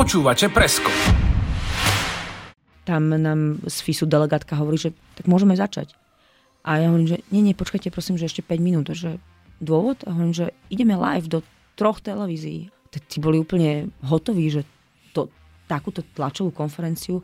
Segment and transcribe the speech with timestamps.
[0.00, 0.88] Počúvate Presko.
[2.88, 5.92] Tam nám z FISu delegátka hovorí, že tak môžeme začať.
[6.64, 8.88] A ja hovorím, že nie, nie, počkajte prosím, že ešte 5 minút.
[8.88, 9.20] Že
[9.60, 10.00] dôvod?
[10.08, 11.44] A hovorím, že ideme live do
[11.76, 12.72] troch televízií.
[12.88, 14.64] Tí boli úplne hotoví, že
[15.12, 15.28] to,
[15.68, 17.20] takúto tlačovú konferenciu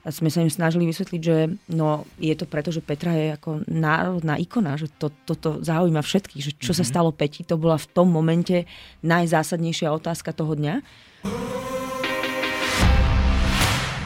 [0.00, 3.68] a sme sa im snažili vysvetliť, že no, je to preto, že Petra je ako
[3.68, 6.80] národná ikona, že to, toto zaujíma všetkých, že čo mm-hmm.
[6.80, 6.92] sa mhm.
[6.96, 8.64] stalo Peti, to bola v tom momente
[9.04, 10.80] najzásadnejšia otázka toho dňa.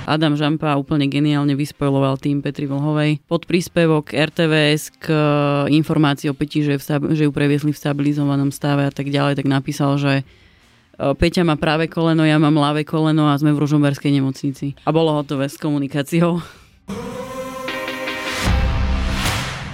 [0.04, 3.24] Adam Žampa úplne geniálne vyspojloval tým Petri Vlhovej.
[3.24, 5.08] Pod príspevok RTVS k
[5.72, 6.84] informácii o Peti, že, v,
[7.16, 10.20] že ju previesli v stabilizovanom stave a tak ďalej, tak napísal, že
[10.94, 14.76] Peťa má práve koleno, ja mám ľavé koleno a sme v Ružomberskej nemocnici.
[14.84, 16.38] A bolo hotové s komunikáciou.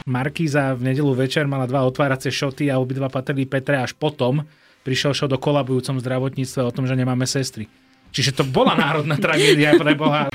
[0.06, 4.47] Markíza v nedelu večer mala dva otváracie šoty a obidva patrili Petre až potom
[4.87, 7.69] prišiel šot o kolabujúcom zdravotníctve o tom, že nemáme sestry.
[8.11, 10.30] Čiže to bola národná tragédia pre Boha.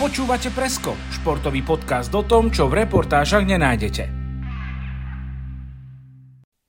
[0.00, 4.24] Počúvate Presko, športový podcast o tom, čo v reportážach nenájdete.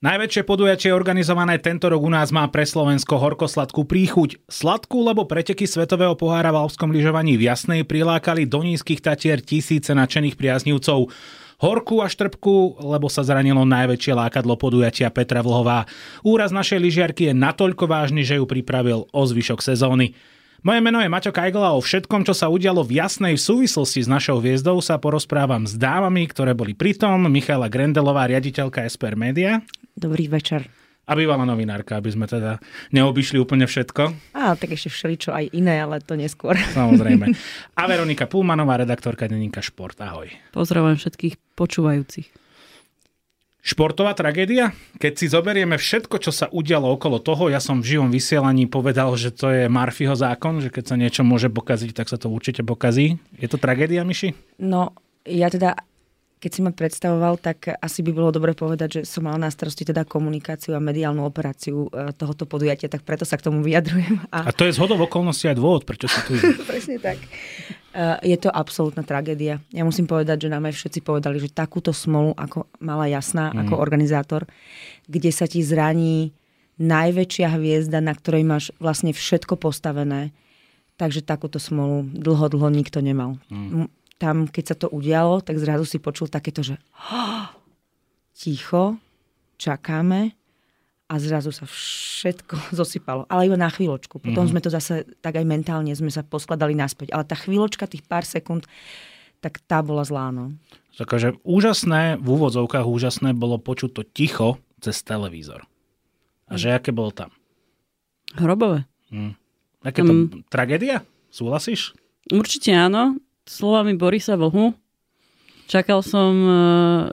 [0.05, 4.37] Najväčšie podujatie organizované tento rok u nás má pre Slovensko horkosladkú príchuť.
[4.45, 9.97] Sladkú, lebo preteky Svetového pohára v alpskom lyžovaní v Jasnej prilákali do nízkych tatier tisíce
[9.97, 11.09] nadšených priaznivcov.
[11.55, 15.87] Horkú a štrbku, lebo sa zranilo najväčšie lákadlo podujatia Petra Vlhová.
[16.19, 20.11] Úraz našej lyžiarky je natoľko vážny, že ju pripravil o zvyšok sezóny.
[20.65, 24.09] Moje meno je Maťo Kajgla a o všetkom, čo sa udialo v jasnej súvislosti s
[24.09, 27.29] našou hviezdou sa porozprávam s dámami, ktoré boli pritom.
[27.29, 29.61] Michala Grendelová, riaditeľka SPR Media.
[29.93, 30.84] Dobrý večer.
[31.05, 32.57] A bývalá novinárka, aby sme teda
[32.89, 34.33] neobyšli úplne všetko.
[34.33, 36.57] Á, tak ešte všeličo aj iné, ale to neskôr.
[36.77, 37.29] Samozrejme.
[37.77, 40.01] A Veronika Pulmanová, redaktorka denníka Šport.
[40.01, 40.33] Ahoj.
[40.49, 42.45] Pozdravujem všetkých počúvajúcich.
[43.65, 44.77] Športová tragédia?
[45.01, 49.09] Keď si zoberieme všetko, čo sa udialo okolo toho, ja som v živom vysielaní povedal,
[49.17, 52.61] že to je Murphyho zákon, že keď sa niečo môže pokaziť, tak sa to určite
[52.61, 53.17] pokazí.
[53.41, 54.37] Je to tragédia, Myši?
[54.61, 54.93] No,
[55.25, 55.81] ja teda
[56.35, 59.87] keď si ma predstavoval, tak asi by bolo dobre povedať, že som mal na starosti
[59.87, 64.19] teda komunikáciu a mediálnu operáciu e, tohoto podujatia, tak preto sa k tomu vyjadrujem.
[64.35, 66.35] A, a to je zhodov okolností aj dôvod, prečo si tu
[66.69, 67.23] Presne tak.
[67.23, 69.63] E, je to absolútna tragédia.
[69.71, 73.65] Ja musím povedať, že nám aj všetci povedali, že takúto smolu, ako mala jasná mm.
[73.65, 74.43] ako organizátor,
[75.07, 76.35] kde sa ti zraní
[76.75, 80.35] najväčšia hviezda, na ktorej máš vlastne všetko postavené,
[80.99, 83.39] takže takúto smolu dlho, dlho nikto nemal.
[83.47, 86.79] Mm tam, keď sa to udialo, tak zrazu si počul takéto, že
[88.39, 88.99] ticho,
[89.59, 90.35] čakáme
[91.05, 93.27] a zrazu sa všetko zosypalo.
[93.27, 94.17] Ale iba na chvíľočku.
[94.17, 94.51] Potom mm-hmm.
[94.51, 97.13] sme to zase tak aj mentálne sme sa poskladali naspäť.
[97.13, 98.65] Ale tá chvíľočka, tých pár sekúnd,
[99.43, 100.31] tak tá bola zlá.
[100.33, 100.55] No.
[100.95, 105.67] Takže úžasné, v úvodzovkách úžasné bolo počuť to ticho cez televízor.
[106.47, 107.33] A že aké bolo tam?
[108.37, 108.85] Hrobové.
[109.11, 109.33] Hm.
[109.85, 111.05] Aké to um, tragédia?
[111.29, 111.93] Súhlasíš?
[112.33, 114.73] Určite áno slovami Borisa Vlhu.
[115.65, 116.57] Čakal som, e,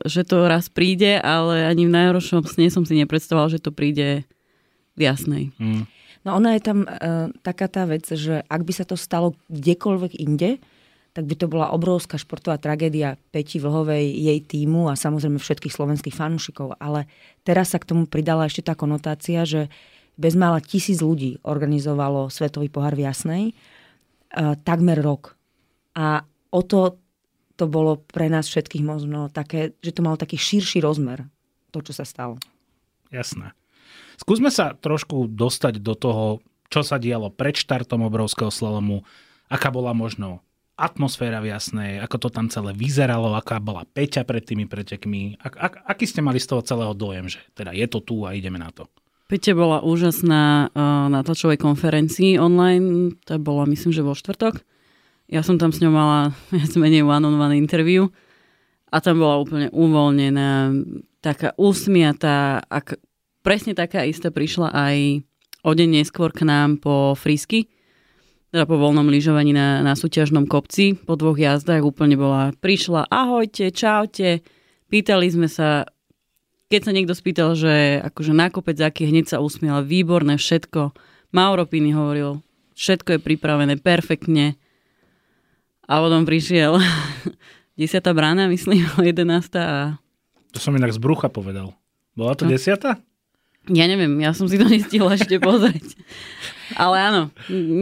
[0.05, 4.29] že to raz príde, ale ani v najhoršom sne som si nepredstavoval, že to príde
[4.97, 5.53] v jasnej.
[5.57, 5.89] Mm.
[6.23, 10.23] No ona je tam uh, taká tá vec, že ak by sa to stalo kdekoľvek
[10.23, 10.63] inde,
[11.13, 16.15] tak by to bola obrovská športová tragédia Peti Vlhovej, jej týmu a samozrejme všetkých slovenských
[16.15, 16.79] fanúšikov.
[16.79, 17.11] Ale
[17.43, 19.67] teraz sa k tomu pridala ešte tá konotácia, že
[20.15, 23.45] bezmála tisíc ľudí organizovalo Svetový pohár v Jasnej
[24.39, 25.35] uh, takmer rok.
[25.93, 27.03] A o to
[27.57, 31.29] to bolo pre nás všetkých možno také, že to malo taký širší rozmer,
[31.71, 32.41] to, čo sa stalo.
[33.13, 33.53] Jasné.
[34.17, 36.41] Skúsme sa trošku dostať do toho,
[36.73, 39.05] čo sa dialo pred štartom obrovského slalomu,
[39.53, 40.41] aká bola možno
[40.73, 45.37] atmosféra v jasnej, ako to tam celé vyzeralo, aká bola Peťa pred tými pretekmi.
[45.39, 48.33] Ak, ak, aký ste mali z toho celého dojem, že teda je to tu a
[48.33, 48.89] ideme na to?
[49.29, 54.65] Peťa bola úžasná uh, na tlačovej konferencii online, to bola myslím, že vo štvrtok.
[55.33, 58.13] Ja som tam s ňou mala viac menej one-on-one interview
[58.93, 60.77] a tam bola úplne uvoľnená,
[61.25, 63.01] taká usmiatá, ak,
[63.41, 65.25] presne taká istá prišla aj
[65.65, 67.73] o deň neskôr k nám po frisky,
[68.53, 73.73] teda po voľnom lyžovaní na, na súťažnom kopci, po dvoch jazdách úplne bola, prišla, ahojte,
[73.73, 74.45] čaute,
[74.93, 75.89] pýtali sme sa,
[76.69, 80.93] keď sa niekto spýtal, že akože na kopec aký, hneď sa usmiela, výborné všetko,
[81.33, 82.45] Mauro Pini hovoril,
[82.77, 84.61] všetko je pripravené perfektne,
[85.93, 86.81] a potom prišiel
[87.77, 88.01] 10.
[88.17, 89.29] brána, myslím, o 11.
[89.61, 90.01] A...
[90.57, 91.77] To som inak z brucha povedal.
[92.17, 92.57] Bola to no.
[92.57, 92.81] 10.
[93.71, 95.95] Ja neviem, ja som si to nestihla ešte pozrieť.
[96.75, 97.23] Ale áno,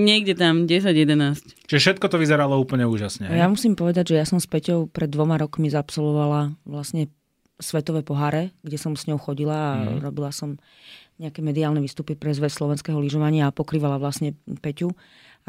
[0.05, 1.57] niekde tam 10-11.
[1.65, 3.33] Čiže všetko to vyzeralo úplne úžasne.
[3.33, 7.09] Ja musím povedať, že ja som s Peťou pred dvoma rokmi zapsolovala vlastne
[7.57, 10.05] svetové poháre, kde som s ňou chodila a mm.
[10.05, 10.61] robila som
[11.17, 14.93] nejaké mediálne výstupy pre zväz slovenského lyžovania a pokrývala vlastne Peťu.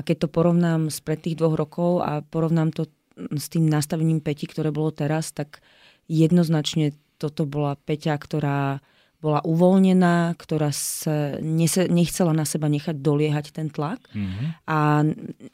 [0.02, 2.90] A keď to porovnám spred tých dvoch rokov a porovnám to
[3.38, 5.62] s tým nastavením Peťi, ktoré bolo teraz, tak
[6.10, 8.82] jednoznačne toto bola Peťa, ktorá
[9.22, 11.38] bola uvoľnená, ktorá sa
[11.86, 14.66] nechcela na seba nechať doliehať ten tlak mm-hmm.
[14.66, 15.06] a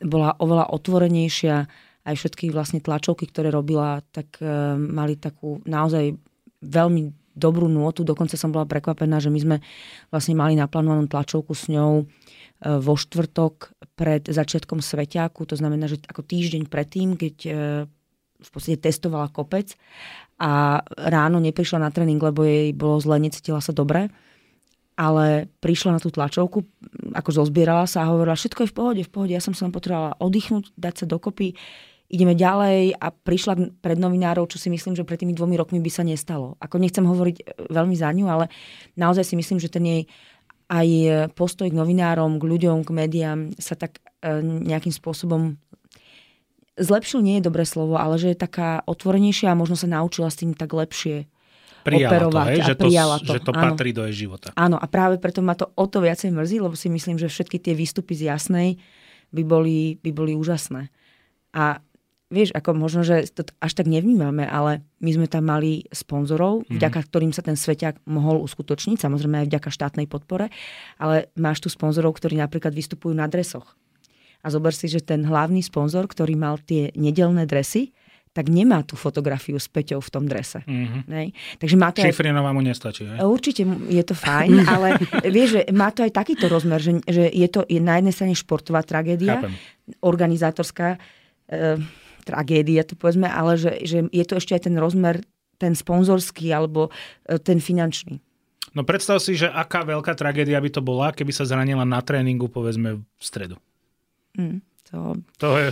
[0.08, 1.68] bola oveľa otvorenejšia.
[2.08, 6.16] Aj všetky vlastne tlačovky, ktoré robila, tak uh, mali takú naozaj
[6.64, 8.08] veľmi dobrú nôtu.
[8.08, 9.58] Dokonca som bola prekvapená, že my sme
[10.08, 12.08] vlastne mali naplánovanú tlačovku s ňou
[12.62, 17.54] vo štvrtok pred začiatkom Sveťáku, to znamená, že ako týždeň predtým, keď uh,
[18.38, 19.74] v podstate testovala kopec
[20.38, 24.13] a ráno neprišla na tréning, lebo jej bolo zle, necítila sa dobre.
[24.98, 26.65] Ale prišla na tú tlačovku,
[27.13, 29.74] ako zozbierala sa a hovorila, všetko je v pohode, v pohode, ja som sa len
[29.74, 31.54] potrebovala oddychnúť, dať sa dokopy,
[32.09, 35.92] ideme ďalej a prišla pred novinárov, čo si myslím, že pred tými dvomi rokmi by
[35.94, 36.57] sa nestalo.
[36.57, 38.50] Ako nechcem hovoriť e, veľmi za ňu, ale
[38.95, 40.01] naozaj si myslím, že ten jej
[40.68, 40.88] aj
[41.31, 45.56] postoj k novinárom, k ľuďom, k médiám sa tak e, nejakým spôsobom
[46.78, 50.40] zlepšil nie je dobré slovo, ale že je taká otvorenejšia a možno sa naučila s
[50.44, 51.25] tým tak lepšie
[51.81, 52.60] prijala operovať to, hej?
[52.60, 53.34] a že to, to.
[53.34, 53.64] Že to áno.
[53.64, 54.48] patrí do jej života.
[54.54, 57.58] Áno, a práve preto ma to o to viacej mrzí, lebo si myslím, že všetky
[57.64, 58.78] tie výstupy z Jasnej
[59.31, 60.92] by boli, by boli úžasné.
[61.56, 61.80] A
[62.28, 66.76] vieš, ako možno, že to až tak nevnímame, ale my sme tam mali sponzorov, mm.
[66.76, 70.52] vďaka ktorým sa ten sveťak mohol uskutočniť, samozrejme aj vďaka štátnej podpore,
[71.00, 73.80] ale máš tu sponzorov, ktorí napríklad vystupujú na dresoch.
[74.44, 77.96] A zober si, že ten hlavný sponzor, ktorý mal tie nedelné dresy,
[78.38, 80.62] tak nemá tú fotografiu s Peťou v tom drese.
[80.62, 81.10] Mm-hmm.
[81.10, 81.34] Nej?
[81.58, 83.10] Takže má to Šifrinová mu nestačí.
[83.10, 83.26] Hej?
[83.26, 87.48] Určite je to fajn, ale vieš, že má to aj takýto rozmer, že, že je
[87.50, 89.58] to je na jednej strane športová tragédia, Chápem.
[90.06, 91.02] organizátorská
[91.50, 91.82] e,
[92.28, 95.24] tragédia, to povedzme, ale že, že je to ešte aj ten rozmer,
[95.56, 96.92] ten sponzorský alebo
[97.24, 98.20] e, ten finančný.
[98.76, 102.52] No predstav si, že aká veľká tragédia by to bola, keby sa zranila na tréningu,
[102.52, 103.56] povedzme, v stredu.
[104.36, 104.60] Mm,
[104.92, 105.18] to...
[105.42, 105.72] To je...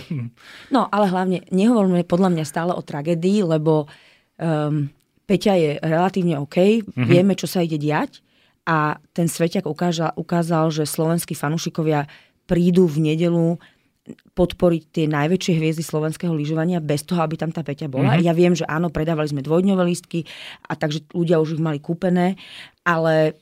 [0.73, 3.85] No, ale hlavne nehovoríme podľa mňa stále o tragédii, lebo
[4.39, 4.89] um,
[5.25, 7.05] Peťa je relatívne OK, mm-hmm.
[7.05, 8.25] vieme, čo sa ide diať
[8.65, 12.09] a ten Sveťak ukázal, ukázal, že slovenskí fanúšikovia
[12.49, 13.61] prídu v nedelu
[14.37, 18.15] podporiť tie najväčšie hviezdy slovenského lyžovania bez toho, aby tam tá Peťa bola.
[18.15, 18.27] Mm-hmm.
[18.27, 20.29] Ja viem, že áno, predávali sme dvojdňové lístky
[20.69, 22.37] a takže ľudia už ich mali kúpené,
[22.85, 23.33] ale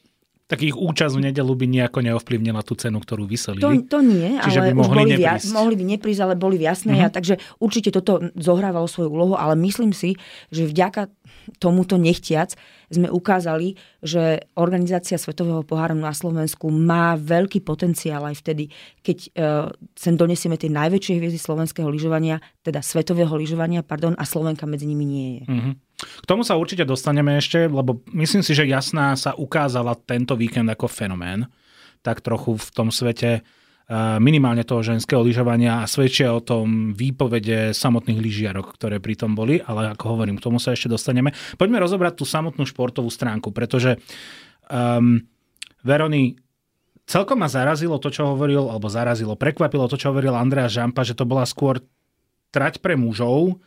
[0.44, 3.64] tak ich účasť v nedelu by nejako neovplyvnila tú cenu, ktorú vyselili.
[3.64, 5.50] To, to nie, Čiže ale by mohli boli neprísť.
[5.50, 7.00] Via, mohli by neprísť, ale boli v jasnej.
[7.02, 10.14] A takže určite toto zohrávalo svoju úlohu, ale myslím si,
[10.54, 11.10] že vďaka
[11.60, 12.56] tomuto nechtiac
[12.94, 18.70] sme ukázali, že organizácia Svetového pohára na Slovensku má veľký potenciál aj vtedy,
[19.02, 19.68] keď uh,
[19.98, 25.06] sem donesieme tie najväčšie hviezdy slovenského lyžovania, teda svetového lyžovania, pardon, a Slovenka medzi nimi
[25.06, 25.44] nie je.
[25.50, 25.74] Uh-huh.
[26.04, 30.68] K tomu sa určite dostaneme ešte, lebo myslím si, že Jasná sa ukázala tento víkend
[30.68, 31.48] ako fenomén,
[32.04, 33.44] tak trochu v tom svete
[34.24, 39.60] minimálne toho ženského lyžovania a svedčia o tom výpovede samotných lyžiarok, ktoré pri tom boli,
[39.60, 41.36] ale ako hovorím, k tomu sa ešte dostaneme.
[41.60, 44.00] Poďme rozobrať tú samotnú športovú stránku, pretože
[44.72, 45.20] um,
[45.84, 46.40] Verony,
[47.04, 51.14] celkom ma zarazilo to, čo hovoril, alebo zarazilo, prekvapilo to, čo hovoril Andrea Žampa, že
[51.14, 51.84] to bola skôr
[52.56, 53.60] trať pre mužov,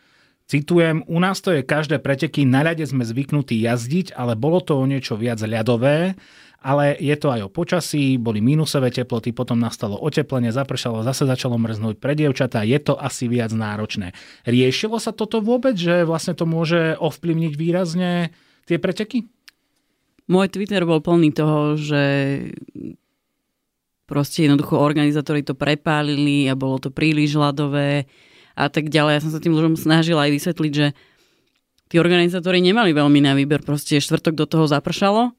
[0.46, 4.78] Citujem, u nás to je každé preteky, na ľade sme zvyknutí jazdiť, ale bolo to
[4.78, 6.14] o niečo viac ľadové,
[6.62, 11.58] ale je to aj o počasí, boli mínusové teploty, potom nastalo oteplenie, zapršalo, zase začalo
[11.58, 14.14] mrznúť pre dievčatá, je to asi viac náročné.
[14.46, 18.30] Riešilo sa toto vôbec, že vlastne to môže ovplyvniť výrazne
[18.70, 19.26] tie preteky?
[20.26, 22.02] Môj Twitter bol plný toho, že
[24.06, 28.06] proste jednoducho organizátori to prepálili a bolo to príliš ľadové
[28.56, 29.12] a tak ďalej.
[29.20, 30.96] Ja som sa tým ľuďom snažila aj vysvetliť, že
[31.92, 33.60] tí organizátori nemali veľmi na výber.
[33.62, 35.36] Proste štvrtok do toho zapršalo,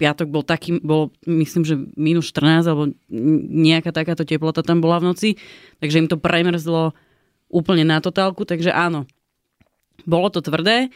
[0.00, 2.92] piatok bol taký, bol myslím, že minus 14 alebo
[3.52, 5.28] nejaká takáto teplota tam bola v noci,
[5.80, 6.96] takže im to premrzlo
[7.52, 9.04] úplne na totálku, takže áno,
[10.08, 10.88] bolo to tvrdé.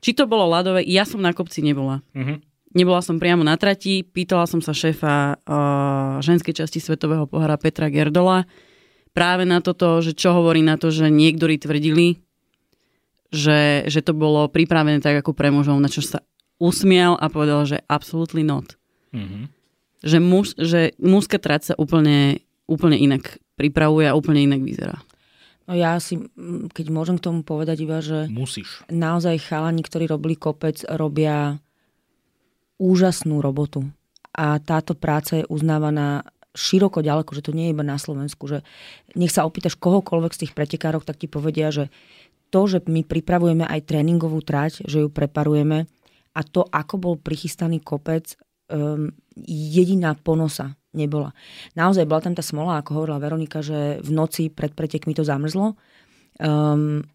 [0.00, 2.00] Či to bolo ľadové, ja som na kopci nebola.
[2.16, 2.40] Uh-huh.
[2.72, 7.92] Nebola som priamo na trati, pýtala som sa šéfa uh, ženskej časti Svetového pohára Petra
[7.92, 8.48] Gerdola,
[9.12, 12.22] práve na toto, že čo hovorí na to, že niektorí tvrdili,
[13.30, 16.22] že, že to bolo pripravené tak ako pre mužov, na čo sa
[16.60, 18.76] usmial a povedal, že absolútny not.
[19.14, 19.44] Mm-hmm.
[20.00, 24.98] Že, muž, že mužská trať sa úplne, úplne inak pripravuje a úplne inak vyzerá.
[25.70, 26.18] No ja si,
[26.74, 28.82] keď môžem k tomu povedať iba, že Musíš.
[28.90, 31.62] naozaj chalani, ktorí robili kopec, robia
[32.80, 33.86] úžasnú robotu.
[34.34, 38.66] A táto práca je uznávaná široko ďaleko, že to nie je iba na Slovensku, že
[39.14, 41.88] nech sa opýtaš kohokoľvek z tých pretekárov, tak ti povedia, že
[42.50, 45.86] to, že my pripravujeme aj tréningovú trať, že ju preparujeme
[46.34, 48.34] a to, ako bol prichystaný kopec,
[48.70, 49.14] um,
[49.46, 51.30] jediná ponosa nebola.
[51.78, 55.78] Naozaj bola tam tá smola, ako hovorila Veronika, že v noci pred pretekmi to zamrzlo.
[56.42, 57.06] Um,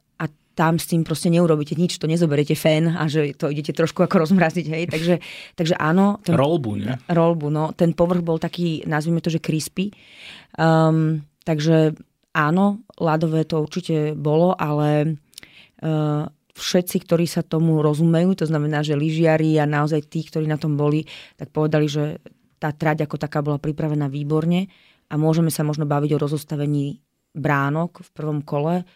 [0.55, 4.23] tam s tým proste neurobíte nič, to nezoberiete fén a že to idete trošku ako
[4.23, 4.83] rozmraziť, hej.
[4.87, 5.15] Takže,
[5.59, 6.23] takže áno.
[6.23, 6.95] Ten, rolbu, nie?
[7.11, 7.75] Rolbu, no.
[7.75, 9.91] Ten povrch bol taký, nazvime to, že crispy.
[10.55, 11.93] Um, takže
[12.31, 15.19] áno, ľadové to určite bolo, ale
[15.83, 16.23] uh,
[16.55, 20.79] všetci, ktorí sa tomu rozumejú, to znamená, že lyžiari a naozaj tí, ktorí na tom
[20.79, 21.03] boli,
[21.35, 22.23] tak povedali, že
[22.55, 24.71] tá trať ako taká bola pripravená výborne
[25.11, 27.03] a môžeme sa možno baviť o rozostavení
[27.35, 28.87] bránok v prvom kole,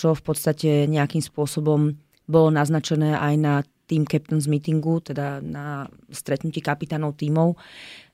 [0.00, 1.92] čo v podstate nejakým spôsobom
[2.24, 3.54] bolo naznačené aj na
[3.84, 7.58] team captains meetingu, teda na stretnutí kapitánov tímov,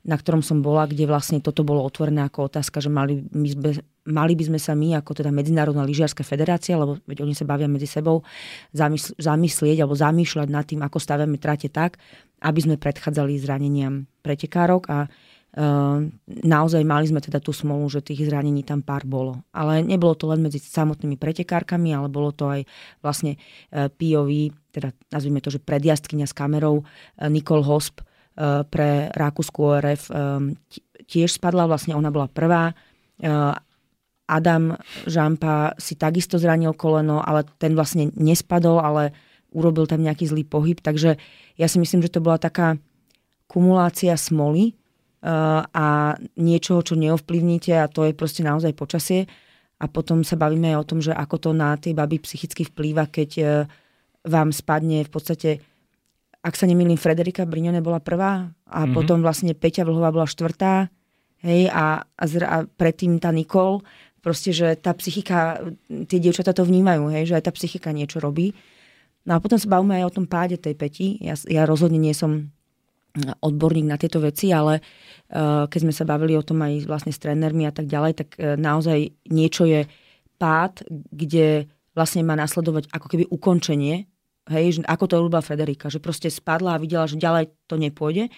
[0.09, 3.71] na ktorom som bola, kde vlastne toto bolo otvorené ako otázka, že mali, my sme,
[4.09, 7.69] mali by sme sa my ako teda Medzinárodná lyžiarská federácia, lebo veď oni sa bavia
[7.69, 8.25] medzi sebou,
[8.73, 12.00] zamysl- zamyslieť alebo zamýšľať nad tým, ako stavíme trate tak,
[12.40, 14.99] aby sme predchádzali zraneniam pretekárok a
[16.45, 19.41] naozaj mali sme teda tú smolu, že tých zranení tam pár bolo.
[19.57, 22.69] Ale nebolo to len medzi samotnými pretekárkami, ale bolo to aj
[23.01, 23.41] vlastne
[23.73, 29.57] e, POV, teda nazvime to, že predjazdkynia s kamerou e, Nicole Hosp e, pre Rakúsku
[29.65, 30.61] ORF ehm,
[31.09, 32.77] tiež spadla, vlastne ona bola prvá.
[34.27, 34.77] Adam
[35.09, 39.17] Žampa si takisto zranil koleno, ale ten vlastne nespadol, ale
[39.57, 41.17] urobil tam nejaký zlý pohyb, takže
[41.57, 42.77] ja si myslím, že to bola taká
[43.49, 44.77] kumulácia smoly,
[45.26, 49.26] a niečoho, čo neovplyvníte a to je proste naozaj počasie.
[49.76, 53.12] A potom sa bavíme aj o tom, že ako to na tie baby psychicky vplýva,
[53.12, 53.45] keď e,
[54.25, 55.50] vám spadne v podstate,
[56.40, 58.95] ak sa nemýlim, Frederika Brignone bola prvá a mm-hmm.
[58.97, 60.88] potom vlastne Peťa Vlhová bola štvrtá
[61.45, 63.85] hej, a, a, zra, a predtým tá Nikol,
[64.25, 65.61] proste, že tá psychika,
[66.09, 68.56] tie dievčatá to vnímajú, hej, že aj tá psychika niečo robí.
[69.28, 71.21] No a potom sa bavíme aj o tom páde tej Peti.
[71.21, 72.49] Ja, ja rozhodne nie som
[73.16, 74.85] odborník na tieto veci, ale uh,
[75.33, 78.54] keď sme sa bavili o tom aj vlastne s trénermi a tak ďalej, tak uh,
[78.54, 79.90] naozaj niečo je
[80.38, 81.66] pád, kde
[81.97, 84.04] vlastne má nasledovať ako keby ukončenie,
[84.52, 88.28] hej, ako to robila Frederika, že proste spadla a videla, že ďalej to nepôjde.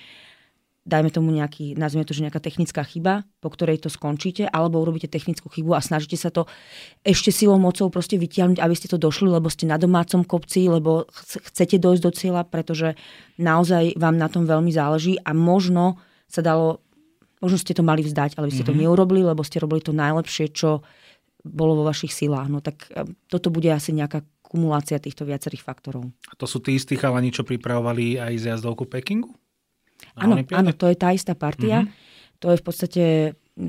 [0.89, 5.05] Dajme tomu nejaký, nazvime to, že nejaká technická chyba, po ktorej to skončíte, alebo urobíte
[5.05, 6.49] technickú chybu a snažíte sa to
[7.05, 11.05] ešte silou mocou proste vytiahnuť, aby ste to došli, lebo ste na domácom kopci, lebo
[11.13, 12.97] chcete dojsť do cieľa, pretože
[13.37, 16.85] naozaj vám na tom veľmi záleží a možno sa dalo,
[17.41, 18.77] možno ste to mali vzdať, ale vy ste mm-hmm.
[18.77, 18.83] to mhm.
[18.85, 20.85] neurobili, lebo ste robili to najlepšie, čo
[21.43, 22.53] bolo vo vašich silách.
[22.53, 26.09] No tak e, toto bude asi nejaká kumulácia týchto viacerých faktorov.
[26.29, 29.33] A to sú tí istí chalani, čo pripravovali aj z jazdovku Pekingu?
[30.17, 31.85] Áno, áno, to je tá istá partia.
[31.85, 32.07] Mm-hmm.
[32.39, 33.05] To je v podstate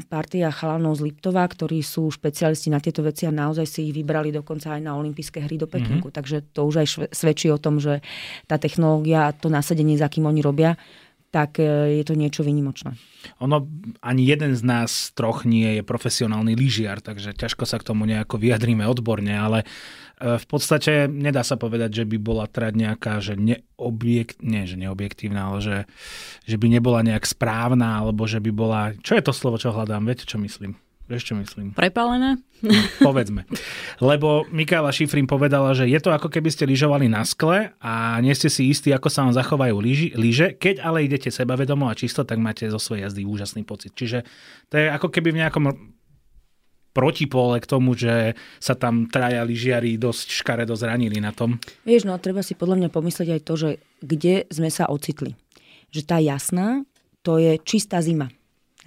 [0.05, 4.29] partia chalanov z Liptova, ktorí sú špecialisti na tieto veci a naozaj si ich vybrali
[4.29, 6.13] dokonca aj na olympijské hry do Pekingu.
[6.13, 6.17] Mm-hmm.
[6.21, 8.05] Takže to už aj svedčí o tom, že
[8.45, 10.77] tá technológia a to nasadenie, za kým oni robia,
[11.29, 12.97] tak e, je to niečo vynimočné.
[13.45, 13.69] Ono,
[14.01, 18.41] ani jeden z nás troch nie je profesionálny lyžiar, takže ťažko sa k tomu nejako
[18.41, 23.37] vyjadríme odborne, ale e, v podstate nedá sa povedať, že by bola trať nejaká, že
[23.37, 25.77] neobjekt, nie, že neobjektívna, ale že,
[26.49, 30.09] že by nebola nejak správna, alebo že by bola, čo je to slovo, čo hľadám,
[30.09, 30.73] viete, čo myslím?
[31.09, 31.73] Vieš, čo myslím?
[31.73, 32.37] Prepálené?
[32.61, 32.69] No,
[33.01, 33.49] povedzme.
[33.97, 38.29] Lebo Mikála Šifrin povedala, že je to ako keby ste lyžovali na skle a nie
[38.37, 40.53] ste si istí, ako sa vám zachovajú lyži, lyže.
[40.61, 43.97] Keď ale idete sebavedomo a čisto, tak máte zo svojej jazdy úžasný pocit.
[43.97, 44.21] Čiže
[44.69, 45.65] to je ako keby v nejakom
[46.93, 51.57] protipole k tomu, že sa tam traja lyžiari dosť škaredo zranili na tom.
[51.89, 53.69] Vieš, no treba si podľa mňa pomyslieť aj to, že
[54.05, 55.33] kde sme sa ocitli.
[55.89, 56.85] Že tá jasná,
[57.25, 58.29] to je čistá zima.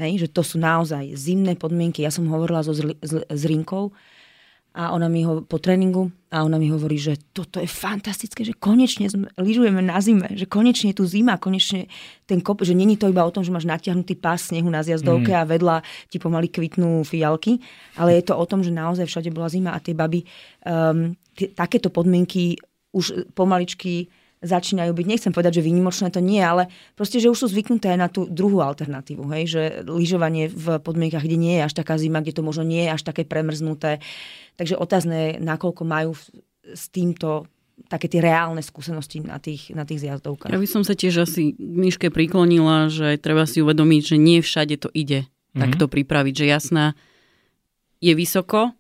[0.01, 2.01] Hej, že to sú naozaj zimné podmienky.
[2.01, 2.83] Ja som hovorila so, s,
[3.29, 3.93] s Rinkou
[4.73, 8.57] a ona mi ho po tréningu a ona mi hovorí, že toto je fantastické, že
[8.57, 9.05] konečne
[9.37, 11.93] lyžujeme na zime, že konečne je tu zima, konečne
[12.25, 15.29] ten kop, že není to iba o tom, že máš natiahnutý pás snehu na zjazdovke
[15.29, 15.39] mm.
[15.45, 15.77] a vedľa
[16.09, 17.61] ti pomaly kvitnú fialky,
[18.01, 20.25] ale je to o tom, že naozaj všade bola zima a tie baby
[20.65, 22.57] um, t- takéto podmienky
[22.97, 24.09] už pomaličky
[24.43, 26.67] začínajú byť, nechcem povedať, že výnimočné to nie, ale
[26.99, 31.23] proste, že už sú zvyknuté aj na tú druhú alternatívu, hej, že lyžovanie v podmienkach,
[31.23, 34.03] kde nie je až taká zima, kde to možno nie je až také premrznuté.
[34.59, 36.13] Takže otázne je, nakoľko majú
[36.67, 37.47] s týmto
[37.89, 40.53] také tie reálne skúsenosti na tých, na tých zjazdovkách.
[40.53, 44.77] Ja by som sa tiež asi Myške priklonila, že treba si uvedomiť, že nie všade
[44.79, 45.61] to ide mm-hmm.
[45.61, 46.85] takto pripraviť, že jasná
[48.03, 48.75] je vysoko,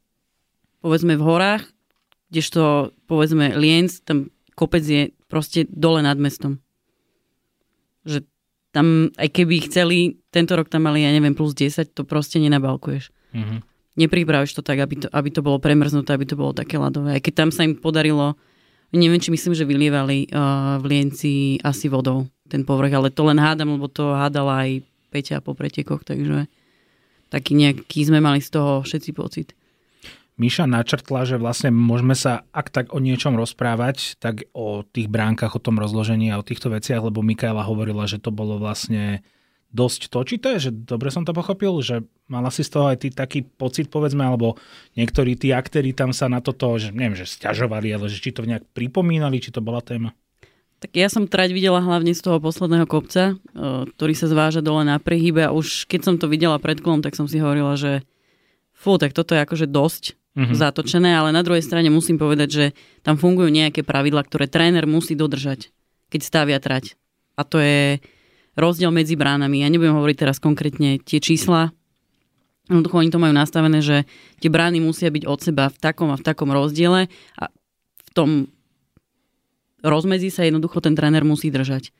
[0.82, 1.64] povedzme v horách,
[2.34, 5.02] kdežto povedzme Lienc, tam kopec je
[5.32, 6.60] proste dole nad mestom.
[8.04, 8.28] Že
[8.76, 13.08] tam, aj keby chceli, tento rok tam mali, ja neviem, plus 10, to proste nenabalkuješ.
[13.32, 13.58] Mm-hmm.
[13.96, 17.16] Nepripravíš to tak, aby to, aby to bolo premrznuté, aby to bolo také ľadové.
[17.16, 18.36] Aj keď tam sa im podarilo,
[18.92, 23.40] neviem, či myslím, že vylievali uh, v Lienci asi vodou ten povrch, ale to len
[23.40, 26.48] hádam, lebo to hádala aj Peťa po pretekoch, takže
[27.28, 29.52] taký nejaký sme mali z toho všetci pocit.
[30.40, 35.52] Miša načrtla, že vlastne môžeme sa, ak tak o niečom rozprávať, tak o tých bránkach,
[35.52, 39.20] o tom rozložení a o týchto veciach, lebo Mikaela hovorila, že to bolo vlastne
[39.72, 43.44] dosť točité, že dobre som to pochopil, že mala si z toho aj ty taký
[43.44, 44.60] pocit, povedzme, alebo
[44.96, 48.44] niektorí tí aktéri tam sa na toto, že neviem, že stiažovali, ale že či to
[48.44, 50.12] nejak pripomínali, či to bola téma.
[50.80, 53.38] Tak ja som trať videla hlavne z toho posledného kopca,
[53.96, 57.16] ktorý sa zváža dole na prehybe a už keď som to videla pred kolom, tak
[57.16, 58.02] som si hovorila, že
[58.74, 60.56] fú, tak toto je akože dosť mm-hmm.
[60.56, 62.64] zatočené, ale na druhej strane musím povedať, že
[63.04, 65.72] tam fungujú nejaké pravidla, ktoré tréner musí dodržať,
[66.08, 66.96] keď stavia trať.
[67.36, 68.00] A to je
[68.56, 69.64] rozdiel medzi bránami.
[69.64, 71.72] Ja nebudem hovoriť teraz konkrétne tie čísla,
[72.70, 74.06] Jednoducho oni to majú nastavené, že
[74.38, 77.44] tie brány musia byť od seba v takom a v takom rozdiele a
[78.06, 78.30] v tom
[79.82, 81.90] rozmedzi sa jednoducho ten tréner musí držať.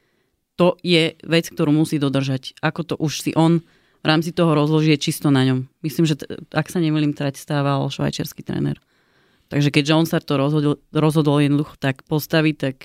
[0.57, 2.55] To je vec, ktorú musí dodržať.
[2.63, 3.67] Ako to už si on
[4.03, 5.71] v rámci toho rozloží čisto na ňom.
[5.87, 8.83] Myslím, že t- ak sa nemýlim, trať stával švajčiarsky tréner.
[9.47, 12.77] Takže keďže on sa to rozhodol, rozhodol jednoducho tak postaviť, tak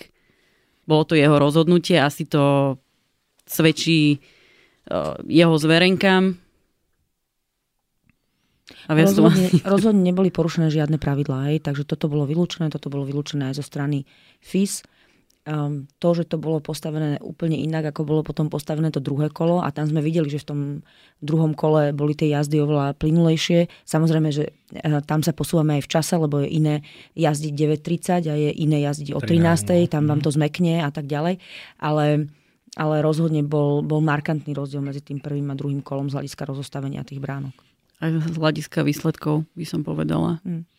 [0.86, 1.98] bolo to jeho rozhodnutie.
[1.98, 2.78] Asi to
[3.50, 4.22] svedčí
[4.94, 6.38] uh, jeho zverenkám.
[8.88, 13.64] A rozhodne, rozhodne neboli porušené žiadne pravidlá, takže toto bolo vylúčené, toto bolo vylúčené aj
[13.64, 14.04] zo strany
[14.44, 14.84] FIS
[15.48, 19.64] um, to, že to bolo postavené úplne inak, ako bolo potom postavené to druhé kolo
[19.64, 20.60] a tam sme videli, že v tom
[21.24, 23.72] druhom kole boli tie jazdy oveľa plynulejšie.
[23.88, 26.76] Samozrejme, že uh, tam sa posúvame aj v čase, lebo je iné
[27.16, 29.88] jazdiť 9.30 a je iné jazdiť o 13.
[29.88, 31.40] Tam vám to zmekne a tak ďalej.
[31.80, 32.28] Ale
[32.78, 37.02] ale rozhodne bol, bol markantný rozdiel medzi tým prvým a druhým kolom z hľadiska rozostavenia
[37.02, 37.58] tých bránok.
[37.98, 40.38] Aj z hľadiska výsledkov, by som povedala.
[40.46, 40.70] Hmm.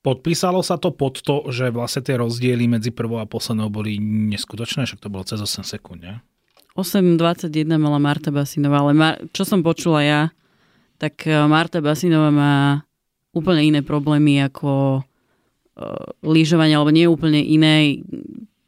[0.00, 4.88] Podpísalo sa to pod to, že vlastne tie rozdiely medzi prvou a poslednou boli neskutočné,
[4.88, 6.24] však to bolo cez 8 sekúnd, ne?
[6.72, 10.20] 8.21 mala Marta Basinová, ale Mar- čo som počula ja,
[10.96, 12.86] tak e, Marta Basinová má
[13.36, 18.02] úplne iné problémy ako uh, lyžovanie, alebo nie úplne iné.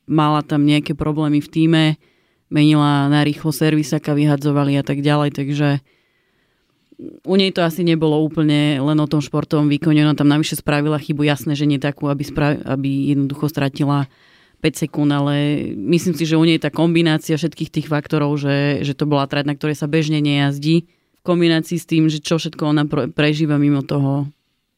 [0.07, 1.85] Mala tam nejaké problémy v týme,
[2.47, 5.69] menila na rýchlo servisaka, vyhadzovali a tak ďalej, takže
[7.23, 11.01] u nej to asi nebolo úplne len o tom športovom výkone, ona tam navyše spravila
[11.01, 14.07] chybu, jasné, že nie takú, aby, sprav- aby jednoducho stratila
[14.63, 18.95] 5 sekúnd, ale myslím si, že u nej tá kombinácia všetkých tých faktorov, že, že
[18.95, 20.87] to bola trať, na ktorej sa bežne nejazdí,
[21.19, 24.31] v kombinácii s tým, že čo všetko ona prežíva mimo toho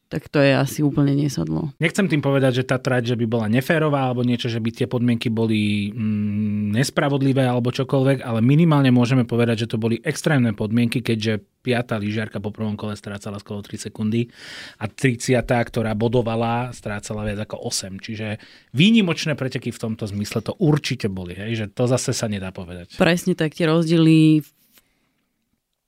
[0.05, 1.73] tak to je asi úplne nesadlo.
[1.81, 4.85] Nechcem tým povedať, že tá trať, že by bola neférová alebo niečo, že by tie
[4.85, 11.01] podmienky boli mm, nespravodlivé alebo čokoľvek, ale minimálne môžeme povedať, že to boli extrémne podmienky,
[11.01, 14.29] keďže piata lyžiarka po prvom kole strácala skoro 3 sekundy
[14.77, 17.97] a 30, ktorá bodovala, strácala viac ako 8.
[17.97, 18.37] Čiže
[18.77, 21.65] výnimočné preteky v tomto zmysle to určite boli, hej?
[21.65, 23.01] že to zase sa nedá povedať.
[23.01, 24.49] Presne tak, tie rozdiely v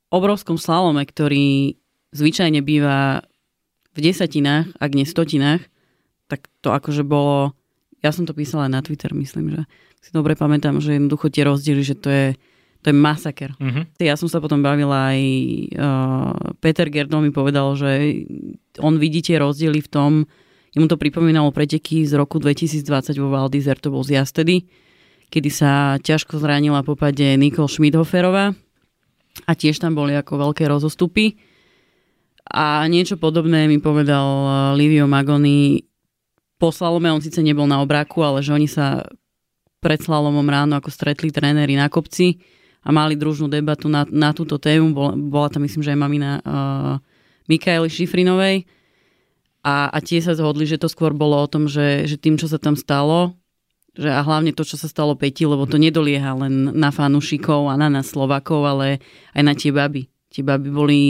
[0.09, 1.77] obrovskom slalome, ktorý
[2.17, 3.21] zvyčajne býva
[3.97, 5.65] v desatinách, ak nie stotinách,
[6.29, 7.57] tak to akože bolo,
[8.05, 9.61] ja som to písala aj na Twitter, myslím, že
[10.03, 12.27] si dobre pamätám, že jednoducho tie rozdiely, že to je,
[12.85, 13.57] to je masaker.
[13.57, 13.83] Uh-huh.
[13.97, 15.21] Ja som sa potom bavila aj,
[15.73, 18.21] uh, Peter Gerdol mi povedal, že
[18.77, 20.11] on vidí tie rozdiely v tom,
[20.77, 22.85] jemu to pripomínalo preteky z roku 2020
[23.17, 24.69] vo Val to bol z Jastedy,
[25.33, 28.53] kedy sa ťažko zranila po pade Nicole Schmidhoferová
[29.43, 31.35] a tiež tam boli ako veľké rozostupy.
[32.47, 35.83] A niečo podobné mi povedal eh, Livio Magoni
[36.57, 39.05] po slalome, on síce nebol na obráku, ale že oni sa
[39.77, 42.41] pred slalomom ráno ako stretli tréneri na kopci
[42.81, 44.89] a mali družnú debatu na, na túto tému.
[44.89, 46.97] Bola, bola tam myslím, že aj mamina uh,
[47.45, 48.65] Mikaeli Šifrinovej
[49.61, 52.49] a, a tie sa zhodli, že to skôr bolo o tom, že, že tým, čo
[52.49, 53.37] sa tam stalo,
[53.97, 57.77] že a hlavne to, čo sa stalo Peti, lebo to nedolieha len na fanúšikov a
[57.77, 59.01] na nás Slovakov, ale
[59.33, 60.09] aj na tie baby.
[60.29, 61.01] Tie baby boli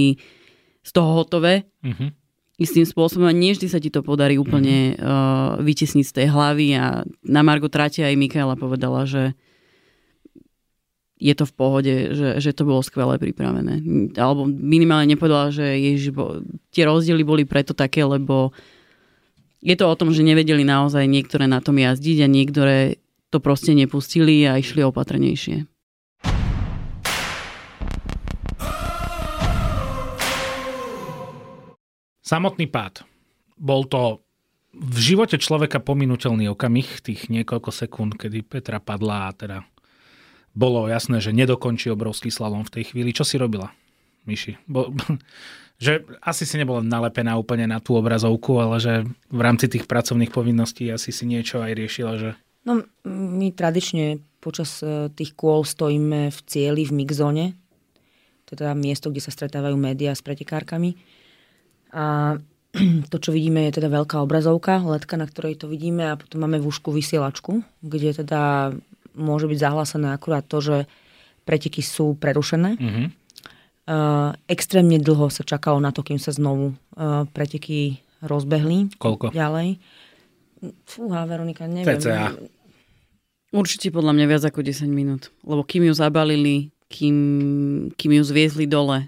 [0.88, 1.68] z toho hotové.
[1.84, 2.16] Uh-huh.
[2.58, 5.04] Istým spôsobom a nie vždy sa ti to podarí úplne uh-huh.
[5.04, 9.36] uh, vytesniť z tej hlavy a na Margo Trate aj Mikaela povedala, že
[11.18, 13.82] je to v pohode, že, že to bolo skvelé pripravené.
[14.22, 18.54] Alebo minimálne nepovedala, že ježiš, bo, tie rozdiely boli preto také, lebo
[19.66, 22.78] je to o tom, že nevedeli naozaj niektoré na tom jazdiť a niektoré
[23.34, 25.66] to proste nepustili a išli opatrnejšie.
[32.28, 33.08] Samotný pád.
[33.56, 34.20] Bol to
[34.76, 39.58] v živote človeka pominuteľný okamih, tých niekoľko sekúnd, kedy Petra padla a teda
[40.52, 43.16] bolo jasné, že nedokončí obrovský slalom v tej chvíli.
[43.16, 43.72] Čo si robila,
[44.28, 44.60] Myši?
[44.68, 44.92] Bo,
[45.84, 48.94] že asi si nebola nalepená úplne na tú obrazovku, ale že
[49.32, 52.36] v rámci tých pracovných povinností asi si niečo aj riešila, že...
[52.68, 57.56] No, my tradične počas e, tých kôl stojíme v cieli v mixzone.
[58.44, 61.00] Teda miesto, kde sa stretávajú médiá s pretekárkami.
[61.94, 62.38] A
[63.12, 66.62] to, čo vidíme, je teda veľká obrazovka, letka, na ktorej to vidíme a potom máme
[66.62, 68.74] v úšku vysielačku, kde teda
[69.18, 70.78] môže byť zahlásené akurát to, že
[71.48, 72.78] preteky sú prerušené.
[72.78, 73.08] Mm-hmm.
[73.88, 79.00] Uh, extrémne dlho sa čakalo na to, kým sa znovu uh, preteky rozbehli.
[79.00, 79.32] Koľko?
[79.32, 79.80] Ďalej.
[80.84, 81.96] Fúha, Veronika, neviem.
[81.96, 82.36] CCA.
[83.56, 85.32] Určite podľa mňa viac ako 10 minút.
[85.48, 87.16] Lebo kým ju zabalili, kým,
[87.96, 89.08] kým ju zviezli dole,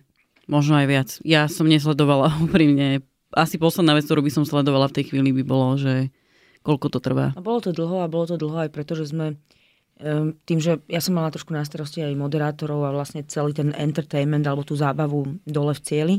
[0.49, 1.09] možno aj viac.
[1.21, 3.05] Ja som nesledovala úprimne.
[3.29, 6.09] Asi posledná vec, ktorú by som sledovala v tej chvíli by bolo, že
[6.65, 7.37] koľko to trvá.
[7.37, 9.37] A bolo to dlho a bolo to dlho aj preto, že sme
[10.47, 14.47] tým, že ja som mala trošku na starosti aj moderátorov a vlastne celý ten entertainment
[14.47, 16.15] alebo tú zábavu dole v cieli.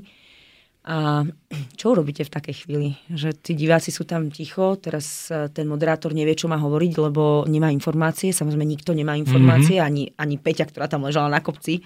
[0.84, 1.24] A
[1.80, 2.88] čo urobíte v takej chvíli?
[3.08, 7.48] Že tí diváci sú tam ticho, teraz e, ten moderátor nevie, čo má hovoriť, lebo
[7.48, 8.36] nemá informácie.
[8.36, 9.88] Samozrejme, nikto nemá informácie, mm-hmm.
[9.88, 11.80] ani, ani Peťa, ktorá tam ležala na kopci.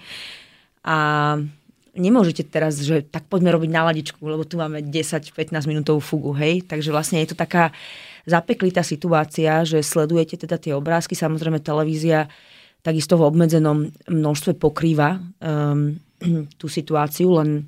[0.83, 1.39] A
[1.95, 5.31] nemôžete teraz, že tak poďme robiť náladičku, lebo tu máme 10-15
[5.65, 6.61] minútovú fugu, hej?
[6.67, 7.71] Takže vlastne je to taká
[8.27, 12.27] zapeklitá situácia, že sledujete teda tie obrázky, samozrejme televízia
[12.85, 15.97] takisto v obmedzenom množstve pokrýva um,
[16.59, 17.65] tú situáciu, len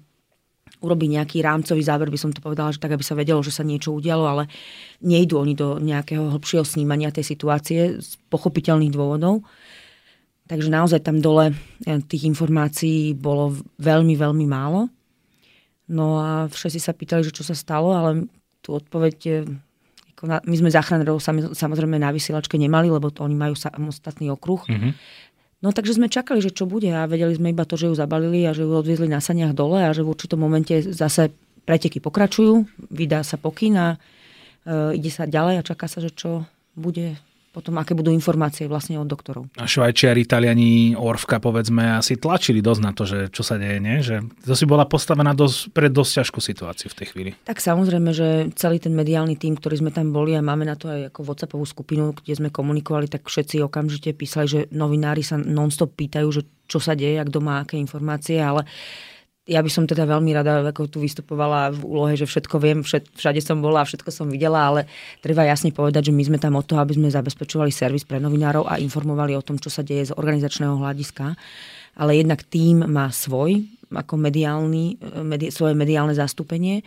[0.78, 3.66] urobí nejaký rámcový záver, by som to povedala, že tak, aby sa vedelo, že sa
[3.66, 4.44] niečo udialo, ale
[5.02, 9.42] nejdú oni do nejakého hlbšieho snímania tej situácie z pochopiteľných dôvodov.
[10.48, 11.52] Takže naozaj tam dole
[11.84, 14.88] tých informácií bolo veľmi, veľmi málo.
[15.88, 18.28] No a všetci sa pýtali, že čo sa stalo, ale
[18.64, 19.44] tú odpoveď eh,
[20.24, 21.22] my sme záchranárov
[21.54, 24.66] samozrejme na vysielačke nemali, lebo to oni majú samostatný okruh.
[24.66, 24.92] Mm-hmm.
[25.62, 28.46] No takže sme čakali, že čo bude a vedeli sme iba to, že ju zabalili
[28.46, 31.34] a že ju odviezli na saniach dole a že v určitom momente zase
[31.66, 33.98] preteky pokračujú, vydá sa pokyn a e,
[35.02, 36.46] ide sa ďalej a čaká sa, že čo
[36.78, 37.18] bude
[37.58, 39.50] potom aké budú informácie vlastne od doktorov.
[39.58, 43.98] A Švajčiari, Italiani, Orfka povedzme asi tlačili dosť na to, že čo sa deje, nie?
[44.06, 47.32] Že to si bola postavená dosť, pred dosť ťažkú situáciu v tej chvíli.
[47.50, 50.86] Tak samozrejme, že celý ten mediálny tým, ktorý sme tam boli a máme na to
[50.86, 55.98] aj ako WhatsAppovú skupinu, kde sme komunikovali, tak všetci okamžite písali, že novinári sa nonstop
[55.98, 58.70] pýtajú, že čo sa deje, ak doma aké informácie, ale
[59.48, 63.16] ja by som teda veľmi rada ako tu vystupovala v úlohe, že všetko viem, všet,
[63.16, 64.92] všade som bola všetko som videla, ale
[65.24, 68.68] treba jasne povedať, že my sme tam o to, aby sme zabezpečovali servis pre novinárov
[68.68, 71.40] a informovali o tom, čo sa deje z organizačného hľadiska.
[71.98, 76.84] Ale jednak tým má svoj, ako mediálny, medi, svoje mediálne zastúpenie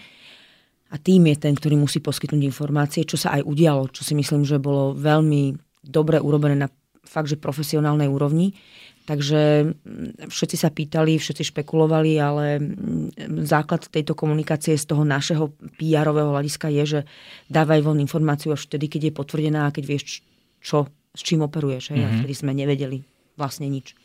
[0.92, 4.44] a tým je ten, ktorý musí poskytnúť informácie, čo sa aj udialo, čo si myslím,
[4.44, 6.68] že bolo veľmi dobre urobené na
[7.06, 8.52] fakt, že profesionálnej úrovni
[9.10, 15.50] Takže mm, všetci sa pýtali, všetci špekulovali, ale mm, základ tejto komunikácie z toho našeho
[15.82, 17.00] PR-ového hľadiska je, že
[17.50, 20.22] dávaj von informáciu až vtedy, keď je potvrdená a keď vieš,
[20.62, 21.90] čo, s čím operuješ.
[21.90, 22.06] Mm-hmm.
[22.06, 23.02] A vtedy sme nevedeli
[23.34, 23.98] vlastne nič.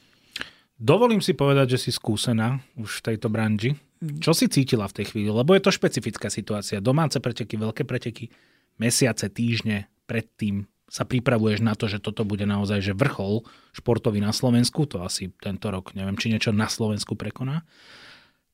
[0.73, 3.77] Dovolím si povedať, že si skúsená už v tejto branži.
[3.77, 4.25] Mm-hmm.
[4.25, 5.29] Čo si cítila v tej chvíli?
[5.29, 6.81] Lebo je to špecifická situácia.
[6.81, 8.33] Domáce preteky, veľké preteky,
[8.81, 13.41] mesiace, týždne predtým sa pripravuješ na to, že toto bude naozaj že vrchol
[13.73, 17.65] športový na Slovensku, to asi tento rok, neviem, či niečo na Slovensku prekoná.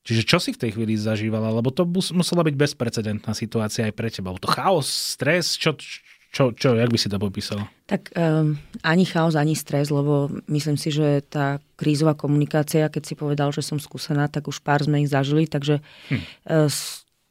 [0.02, 1.54] Čiže čo si v tej chvíli zažívala?
[1.54, 4.34] Lebo to musela byť bezprecedentná situácia aj pre teba.
[4.34, 5.78] To chaos, stres, čo,
[6.34, 7.70] čo, čo jak by si to popísala?
[7.86, 13.14] Tak um, ani chaos, ani stres, lebo myslím si, že tá krízová komunikácia, keď si
[13.14, 15.78] povedal, že som skúsená, tak už pár sme ich zažili, takže
[16.10, 16.18] hm.
[16.50, 16.66] uh,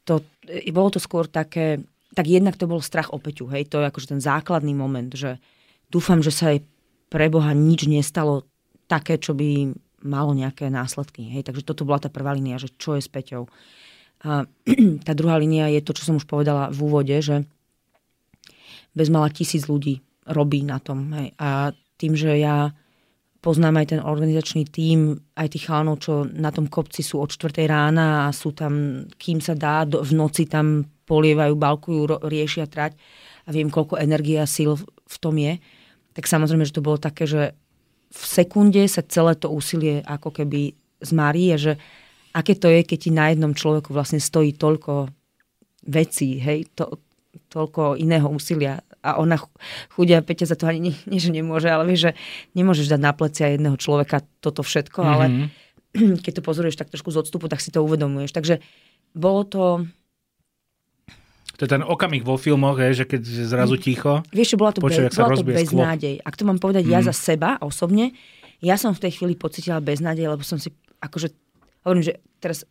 [0.08, 0.24] to,
[0.72, 4.16] bolo to skôr také tak jednak to bol strach o Peťu, hej, to je akože
[4.16, 5.40] ten základný moment, že
[5.88, 6.64] dúfam, že sa jej
[7.08, 8.48] pre Boha nič nestalo
[8.88, 9.72] také, čo by
[10.04, 13.48] malo nejaké následky, hej, takže toto bola tá prvá línia, že čo je s Peťou.
[14.22, 14.44] A
[15.06, 17.48] tá druhá línia je to, čo som už povedala v úvode, že
[18.92, 22.74] bezmala tisíc ľudí robí na tom, hej, a tým, že ja
[23.42, 27.66] poznám aj ten organizačný tím, aj tých chalanov, čo na tom kopci sú od 4
[27.66, 32.96] rána a sú tam, kým sa dá, do, v noci tam polievajú, balkujú, riešia trať
[33.46, 35.58] a viem, koľko energie a síl v tom je,
[36.12, 37.56] tak samozrejme, že to bolo také, že
[38.12, 41.72] v sekunde sa celé to úsilie ako keby zmarí a že
[42.36, 45.08] aké to je, keď ti na jednom človeku vlastne stojí toľko
[45.88, 47.00] vecí, hej, to,
[47.48, 49.36] toľko iného úsilia a ona
[49.92, 52.12] chudia Peťa za to ani nie, nie, že nemôže, ale vieš, že
[52.54, 55.12] nemôžeš dať na plecia jedného človeka toto všetko, mm-hmm.
[55.12, 55.24] ale
[56.24, 58.30] keď to pozoruješ tak trošku z odstupu, tak si to uvedomuješ.
[58.30, 58.62] Takže
[59.12, 59.62] bolo to...
[61.60, 63.82] To je ten okamih vo filmoch, je, že keď je zrazu mm.
[63.82, 66.14] ticho, Vieš, bola to, počuje, bez, bola to beznádej.
[66.24, 66.92] Ak to mám povedať mm.
[66.92, 68.16] ja za seba osobne,
[68.62, 70.70] ja som v tej chvíli pocitila beznádej, lebo som si,
[71.02, 71.34] akože,
[71.84, 72.64] hovorím, že teraz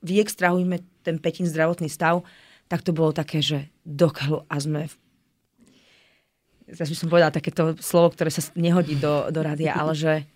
[0.00, 2.24] vyextrahujme ten Petin zdravotný stav,
[2.66, 4.94] tak to bolo také, že dokalu a sme v
[6.66, 10.12] zase by som povedala takéto slovo, ktoré sa nehodí do, do rádia, ale že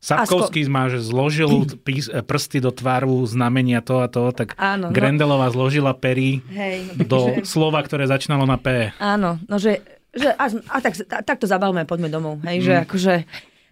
[0.00, 4.96] Sapkovský má, že zložil pís, prsty do tváru znamenia to a to, tak Áno, no.
[4.96, 7.44] Grendelová zložila pery Hej, no, do že...
[7.44, 8.96] slova, ktoré začínalo na P.
[8.96, 9.84] Áno, no že,
[10.16, 12.40] že a, a tak, tak to zabavme, poďme domov.
[12.48, 12.64] Hej, mm.
[12.64, 13.14] že akože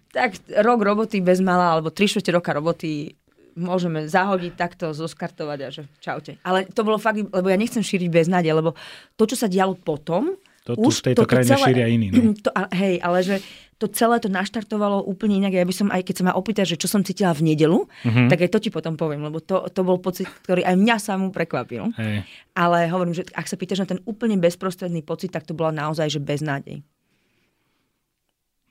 [0.09, 3.13] tak rok roboty bez mala, alebo tri roka roboty
[3.57, 6.37] môžeme zahodiť takto, zoskartovať a že čaute.
[6.45, 8.77] Ale to bolo fakt, lebo ja nechcem šíriť beznádej, lebo
[9.19, 12.07] to, čo sa dialo potom, to tu už v tejto krajine celé, šíria iní.
[12.13, 12.21] No.
[12.45, 13.35] To, hej, ale že
[13.79, 15.55] to celé to naštartovalo úplne inak.
[15.55, 18.27] Ja by som, aj keď sa ma opýta, že čo som cítila v nedelu, mm-hmm.
[18.27, 21.31] tak aj to ti potom poviem, lebo to, to bol pocit, ktorý aj mňa samú
[21.31, 21.95] prekvapil.
[21.95, 22.27] Hej.
[22.59, 26.11] Ale hovorím, že ak sa pýtaš na ten úplne bezprostredný pocit, tak to bola naozaj,
[26.11, 26.83] že beznádej.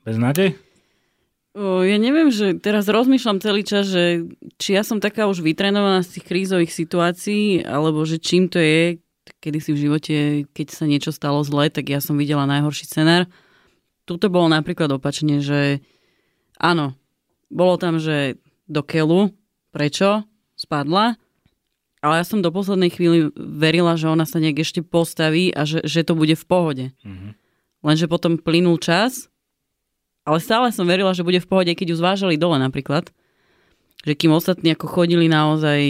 [0.04, 0.60] Beznádej?
[1.58, 4.28] Ja neviem, že teraz rozmýšľam celý čas, že
[4.60, 9.00] či ja som taká už vytrenovaná z tých krízových situácií, alebo že čím to je,
[9.40, 10.16] kedy si v živote,
[10.52, 13.26] keď sa niečo stalo zle, tak ja som videla najhorší scenár
[14.08, 15.84] tuto bolo napríklad opačne, že
[16.56, 16.96] áno,
[17.52, 19.36] bolo tam, že do keľu,
[19.68, 20.24] prečo,
[20.56, 21.20] spadla,
[21.98, 25.82] ale ja som do poslednej chvíli verila, že ona sa nejak ešte postaví a že,
[25.82, 26.86] že to bude v pohode.
[27.02, 27.30] Mm-hmm.
[27.82, 29.26] Lenže potom plynul čas,
[30.22, 33.10] ale stále som verila, že bude v pohode, keď ju zvážali dole napríklad.
[34.06, 35.80] Že kým ostatní ako chodili naozaj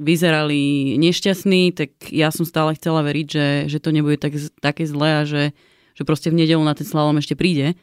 [0.00, 5.10] vyzerali nešťastní, tak ja som stále chcela veriť, že, že to nebude tak, také zlé
[5.20, 5.52] a že,
[6.00, 7.76] že proste v nedelu na ten slalom ešte príde.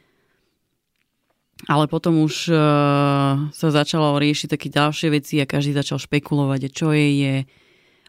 [1.70, 2.58] Ale potom už uh,
[3.54, 7.34] sa začalo riešiť také ďalšie veci a každý začal špekulovať, čo je je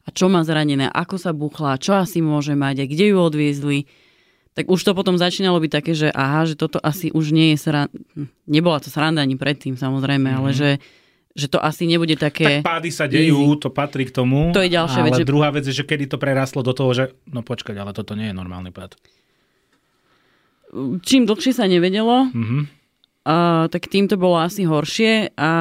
[0.05, 3.85] a čo má zranené, ako sa buchla, čo asi môže mať a kde ju odviezli.
[4.57, 7.57] Tak už to potom začínalo byť také, že aha, že toto asi už nie je
[7.61, 7.93] sranda.
[8.49, 10.41] Nebola to sranda ani predtým samozrejme, mm-hmm.
[10.41, 10.69] ale že
[11.37, 12.59] že to asi nebude také...
[12.59, 13.61] Tak pády sa dejú, easy.
[13.63, 14.49] to patrí k tomu.
[14.51, 15.23] To je ďalšia ale vec.
[15.23, 18.17] Ale druhá vec je, že kedy to prerastlo do toho, že no počkať, ale toto
[18.17, 18.97] nie je normálny pád
[21.03, 22.61] čím dlhšie sa nevedelo, mm-hmm.
[23.25, 25.51] uh, tak tým to bolo asi horšie a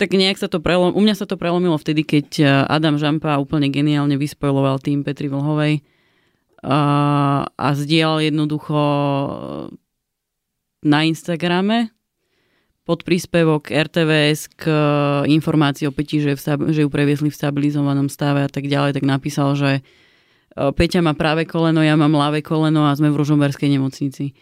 [0.00, 2.28] tak nejak sa to prelom, u mňa sa to prelomilo vtedy, keď
[2.66, 8.80] Adam Žampa úplne geniálne vyspojloval tým Petri Vlhovej uh, a zdieľal jednoducho
[10.82, 11.94] na Instagrame
[12.82, 14.66] pod príspevok RTVS k
[15.30, 16.42] informácii o Peti, že, v,
[16.74, 19.86] že ju previesli v stabilizovanom stave a tak ďalej, tak napísal, že
[20.52, 24.36] Peťa má práve koleno, ja mám ľavé koleno a sme v Ružomberskej nemocnici.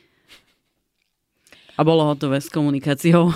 [1.79, 3.31] A bolo hotové s komunikáciou.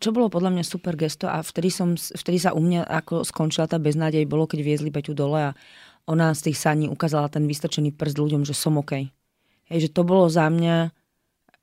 [0.00, 3.68] Čo bolo podľa mňa super gesto a vtedy, som, vtedy sa u mňa ako skončila
[3.68, 5.56] tá beznádej, bolo keď viezli Peťu dole a
[6.08, 9.12] ona z tých saní ukázala ten vystrčený prst ľuďom, že som OK.
[9.68, 10.96] Hej, že to bolo za mňa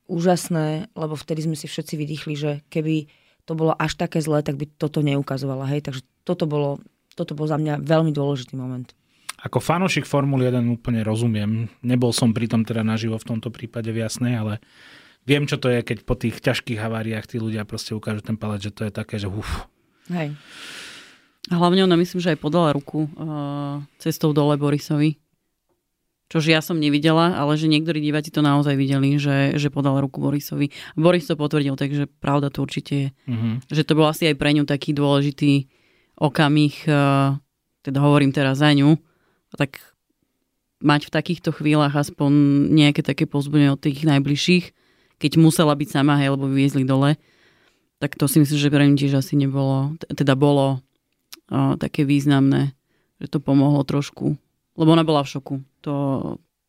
[0.05, 3.09] úžasné, lebo vtedy sme si všetci vydýchli, že keby
[3.49, 5.65] to bolo až také zlé, tak by toto neukazovala.
[5.73, 6.77] Hej, takže toto bolo,
[7.17, 8.85] toto bol za mňa veľmi dôležitý moment.
[9.45, 11.69] Ako fanošik Formuly 1 úplne rozumiem.
[11.85, 14.53] Nebol som pritom teda naživo v tomto prípade v jasnej, ale
[15.29, 18.65] viem, čo to je, keď po tých ťažkých haváriách tí ľudia proste ukážu ten palec,
[18.65, 19.69] že to je také, že uf.
[20.09, 20.33] Hej.
[21.53, 25.21] Hlavne ona myslím, že aj podala ruku uh, cestou dole Borisovi.
[26.25, 30.17] Čož ja som nevidela, ale že niektorí diváci to naozaj videli, že, že podal ruku
[30.17, 30.73] Borisovi.
[30.97, 33.09] Boris to potvrdil, takže pravda to určite je.
[33.29, 33.61] Uh-huh.
[33.69, 35.69] Že to bol asi aj pre ňu taký dôležitý
[36.17, 37.37] okamih, uh,
[37.85, 38.97] teda hovorím teraz za ňu,
[39.55, 39.95] tak
[40.83, 42.31] mať v takýchto chvíľach aspoň
[42.69, 44.65] nejaké také pozbudenie od tých najbližších,
[45.17, 47.15] keď musela byť sama, hej, lebo vyviezli dole,
[48.03, 50.83] tak to si myslím, že pre tiež asi nebolo, teda bolo
[51.47, 52.75] o, také významné,
[53.23, 54.35] že to pomohlo trošku.
[54.75, 55.55] Lebo ona bola v šoku.
[55.87, 55.93] To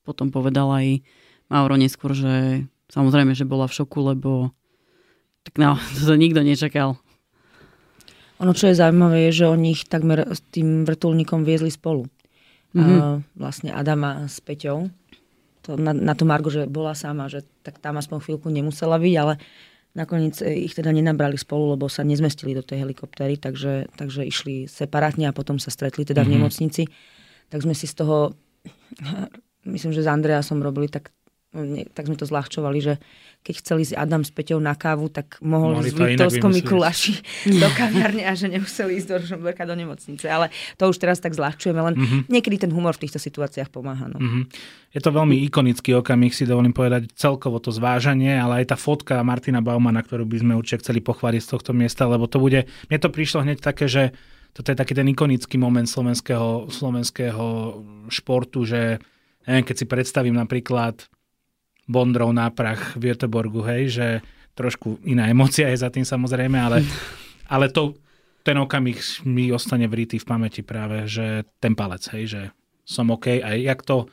[0.06, 1.02] potom povedala aj
[1.50, 4.54] Mauro neskôr, že samozrejme, že bola v šoku, lebo
[5.42, 5.74] tak no,
[6.06, 6.94] to nikto nečakal.
[8.38, 12.06] Ono, čo je zaujímavé, je, že oni ich takmer s tým vrtulníkom viezli spolu
[12.76, 12.98] mm-hmm.
[13.00, 14.92] uh, vlastne Adama s Peťou.
[15.64, 19.14] To, na, na to Margo, že bola sama, že tak tam aspoň chvíľku nemusela byť,
[19.18, 19.40] ale
[19.96, 24.68] nakoniec e, ich teda nenabrali spolu, lebo sa nezmestili do tej helikoptéry, takže, takže išli
[24.68, 26.28] separátne a potom sa stretli teda mm-hmm.
[26.28, 26.36] v mhm.
[26.38, 26.82] nemocnici.
[27.48, 28.36] Tak sme si z toho,
[29.72, 31.15] myslím, že s Andreasom robili tak
[31.96, 32.94] tak sme to zľahčovali, že
[33.46, 37.14] keď chceli ísť Adam s Peťou na kávu, tak mohol ísť v Liptovskom Mikuláši
[37.62, 40.26] do kaviarne a že nemuseli ísť do Ružomberka do nemocnice.
[40.26, 42.20] Ale to už teraz tak zľahčujeme, len mm-hmm.
[42.26, 44.10] niekedy ten humor v týchto situáciách pomáha.
[44.10, 44.18] No.
[44.18, 44.42] Mm-hmm.
[44.98, 49.22] Je to veľmi ikonický okamih, si dovolím povedať, celkovo to zvážanie, ale aj tá fotka
[49.22, 52.98] Martina Baumana, ktorú by sme určite chceli pochváliť z tohto miesta, lebo to bude, mne
[52.98, 54.10] to prišlo hneď také, že
[54.56, 57.44] toto je taký ten ikonický moment slovenského, slovenského
[58.08, 58.96] športu, že
[59.44, 61.06] neviem, keď si predstavím napríklad
[61.86, 64.06] Bondrov náprach v Göteborgu, hej, že
[64.58, 66.82] trošku iná emocia je za tým samozrejme, ale,
[67.54, 67.94] ale to,
[68.46, 72.42] ten okamih mi ostane vrytý v pamäti práve, že ten palec, hej, že
[72.86, 73.42] som OK.
[73.42, 74.06] A jak to,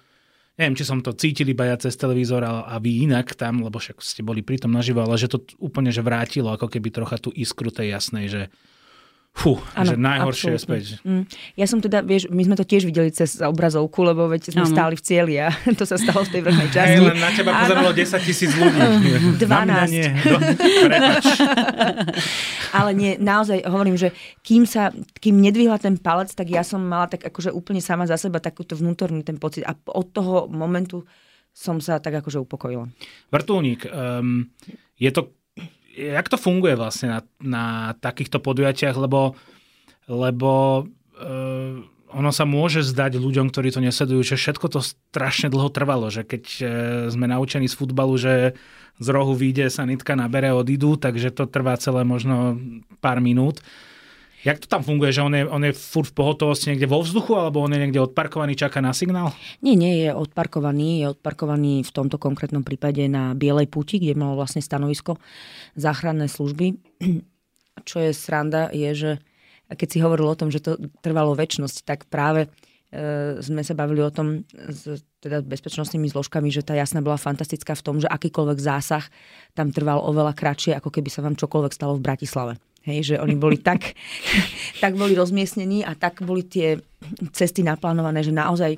[0.57, 3.77] neviem, či som to cítil iba ja cez televízor a, a vy inak tam, lebo
[3.77, 7.29] však ste boli pritom naživo, ale že to úplne že vrátilo ako keby trocha tú
[7.33, 8.41] iskru tej jasnej, že
[9.33, 10.53] Fú, ano, že najhoršie absolútne.
[10.53, 10.83] je späť.
[11.01, 11.23] Mm.
[11.57, 14.69] Ja som teda, vieš, my sme to tiež videli cez obrazovku, lebo veď sme ano.
[14.69, 17.01] stáli v cieli a to sa stalo v tej vrchnej časti.
[17.01, 18.77] Hey, len na teba pozeralo 10 tisíc ľudí.
[19.41, 19.89] 12.
[19.89, 20.05] nie.
[20.29, 20.37] No,
[22.77, 24.13] Ale nie, naozaj hovorím, že
[24.45, 28.21] kým sa, kým nedvihla ten palec, tak ja som mala tak akože úplne sama za
[28.21, 31.09] seba takúto vnútorný ten pocit a od toho momentu
[31.49, 32.85] som sa tak akože upokojila.
[33.33, 34.45] Vrtulník, um,
[34.97, 35.33] je to
[35.93, 37.65] jak to funguje vlastne na, na
[38.01, 39.37] takýchto podujatiach, lebo,
[40.09, 41.73] lebo uh,
[42.13, 46.25] ono sa môže zdať ľuďom, ktorí to nesledujú, že všetko to strašne dlho trvalo, že
[46.25, 46.67] keď uh,
[47.13, 48.57] sme naučení z futbalu, že
[49.01, 52.61] z rohu vyjde, sanitka nabere, odídu, takže to trvá celé možno
[53.01, 53.61] pár minút.
[54.43, 57.31] Jak to tam funguje, že on je, on je furt v pohotovosti niekde vo vzduchu,
[57.39, 59.31] alebo on je niekde odparkovaný, čaká na signál?
[59.63, 60.99] Nie, nie je odparkovaný.
[60.99, 65.15] Je odparkovaný v tomto konkrétnom prípade na Bielej puti, kde malo vlastne stanovisko
[65.79, 66.75] záchranné služby.
[67.89, 69.11] Čo je sranda, je, že
[69.71, 72.51] keď si hovoril o tom, že to trvalo väčšnosť, tak práve
[72.91, 77.79] e, sme sa bavili o tom s teda bezpečnostnými zložkami, že tá jasná bola fantastická
[77.79, 79.07] v tom, že akýkoľvek zásah
[79.55, 82.53] tam trval oveľa kratšie, ako keby sa vám čokoľvek stalo v Bratislave.
[82.83, 83.95] Hej, že oni boli tak,
[84.83, 86.75] tak boli rozmiestnení a tak boli tie
[87.31, 88.75] cesty naplánované, že naozaj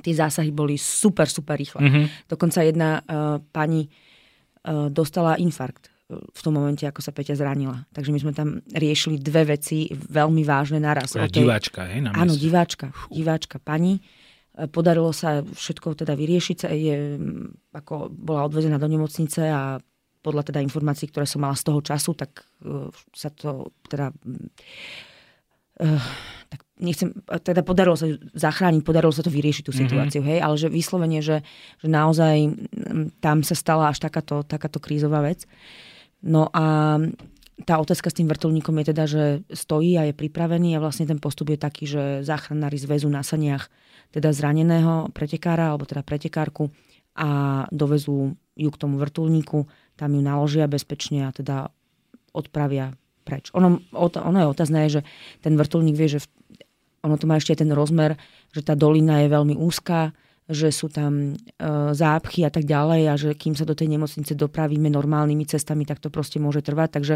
[0.00, 1.84] tie zásahy boli super, super rýchle.
[1.84, 2.04] Mm-hmm.
[2.24, 7.84] Dokonca jedna uh, pani uh, dostala infarkt e, v tom momente, ako sa Peťa zranila.
[7.92, 11.12] Takže my sme tam riešili dve veci veľmi vážne naraz.
[11.12, 11.44] tej...
[11.44, 12.08] diváčka, hej?
[12.08, 12.96] Na Áno, diváčka.
[13.12, 14.00] Diváčka pani.
[14.72, 16.58] Podarilo sa všetko teda vyriešiť.
[16.72, 17.20] Je,
[17.72, 19.80] ako bola odvezená do nemocnice a
[20.22, 24.14] podľa teda informácií, ktoré som mala z toho času, tak uh, sa to teda...
[25.82, 25.98] Uh,
[26.46, 27.10] tak nechcem,
[27.42, 28.06] teda podarilo sa
[28.36, 29.80] zachrániť, podarilo sa to vyriešiť tú mhm.
[29.82, 30.38] situáciu, mm-hmm.
[30.38, 31.42] hej, ale že vyslovene, že,
[31.80, 32.54] že naozaj
[33.18, 35.48] tam sa stala až takáto, takáto krízová vec.
[36.22, 36.96] No a
[37.62, 41.18] tá otázka s tým vrtulníkom je teda, že stojí a je pripravený a vlastne ten
[41.18, 43.70] postup je taký, že záchranári zväzu na saniach
[44.12, 46.68] teda zraneného pretekára alebo teda pretekárku
[47.16, 49.64] a dovezú ju k tomu vrtulníku
[50.02, 51.70] tam ju naložia bezpečne a teda
[52.34, 52.90] odpravia
[53.22, 53.54] preč.
[53.54, 55.06] Ono, ono je otázne, že
[55.38, 56.26] ten vrtulník vie, že
[57.06, 58.18] ono to má ešte ten rozmer,
[58.50, 60.10] že tá dolina je veľmi úzká,
[60.50, 64.34] že sú tam e, zápchy a tak ďalej a že kým sa do tej nemocnice
[64.34, 66.98] dopravíme normálnymi cestami, tak to proste môže trvať.
[66.98, 67.14] Takže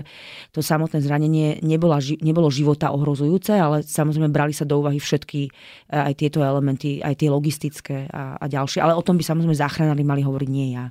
[0.55, 5.51] to samotné zranenie nebola, nebolo života ohrozujúce, ale samozrejme brali sa do úvahy všetky e,
[5.91, 8.79] aj tieto elementy, aj tie logistické a, a ďalšie.
[8.79, 10.87] Ale o tom by samozrejme záchranári mali hovoriť nie ja.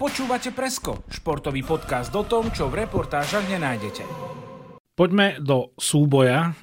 [0.00, 4.00] Počúvate Presko, športový podcast o tom, čo v reportážach nenájdete.
[4.96, 6.56] Poďme do súboja,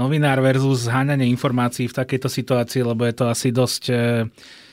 [0.00, 3.96] novinár versus zháňanie informácií v takejto situácii, lebo je to asi dosť e,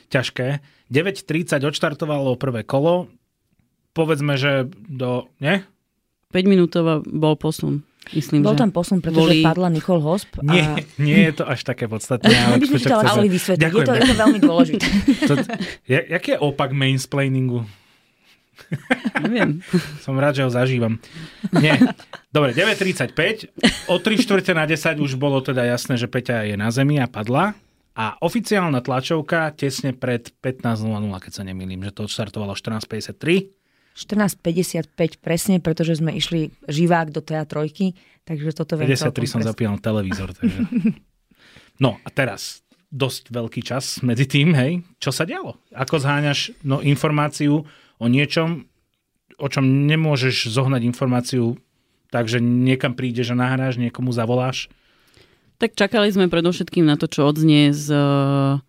[0.08, 0.48] ťažké.
[0.88, 3.12] 9.30 odštartovalo prvé kolo,
[3.92, 5.28] povedzme, že do...
[5.44, 5.68] Nie?
[6.32, 7.84] 5 minútová bol posun.
[8.16, 9.44] Myslím, Bol že tam posun, pretože boli...
[9.44, 10.40] padla Nicole Hosp.
[10.40, 10.56] A...
[10.56, 12.32] Nie, nie je to až také podstatné.
[12.48, 13.60] Ale by sme ale vysvetliť.
[13.60, 14.86] Je to, je to veľmi dôležité.
[15.28, 15.34] to,
[15.84, 17.68] jaký je opak mainsplainingu?
[19.24, 19.64] Neviem.
[20.02, 21.00] Som rád, že ho zažívam.
[21.56, 21.80] Nie.
[22.36, 23.92] Dobre, 9.35.
[23.92, 27.08] O 3 čtvrte na 10 už bolo teda jasné, že Peťa je na zemi a
[27.08, 27.56] padla.
[27.96, 33.56] A oficiálna tlačovka tesne pred 15.00, keď sa nemýlim, že to štartovalo 14.53.
[33.96, 37.72] 14.55 presne, pretože sme išli živák do TA3,
[38.28, 40.36] takže toto viem 53 som zapínal televízor.
[40.36, 40.60] Takže...
[41.80, 45.60] No a teraz dosť veľký čas medzi tým, hej, čo sa dialo?
[45.76, 47.68] Ako zháňaš no, informáciu
[48.00, 48.68] o niečom,
[49.36, 51.60] o čom nemôžeš zohnať informáciu
[52.16, 54.72] takže niekam prídeš a nahráš, niekomu zavoláš?
[55.60, 58.64] Tak čakali sme predovšetkým na to, čo odznie z uh,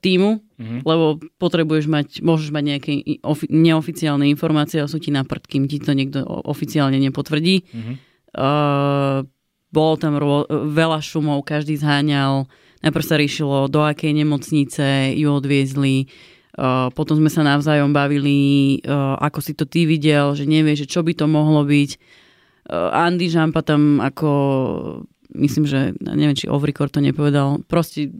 [0.00, 0.80] týmu, mm-hmm.
[0.84, 5.64] lebo potrebuješ mať, môžeš mať nejaké ofi- neoficiálne informácie a sú ti na prd, kým
[5.68, 7.56] ti to niekto oficiálne nepotvrdí.
[7.68, 7.94] Mm-hmm.
[8.32, 9.28] Uh,
[9.68, 12.48] bolo tam ro- veľa šumov, každý zháňal.
[12.80, 16.08] Najprv sa riešilo, do akej nemocnice ju odviezli,
[16.90, 21.06] potom sme sa navzájom bavili, uh, ako si to ty videl, že nevie, že čo
[21.06, 21.90] by to mohlo byť.
[22.68, 24.30] Uh, Andy Žampa tam ako,
[25.38, 28.10] myslím, že, neviem, či Ovrikor to nepovedal, proste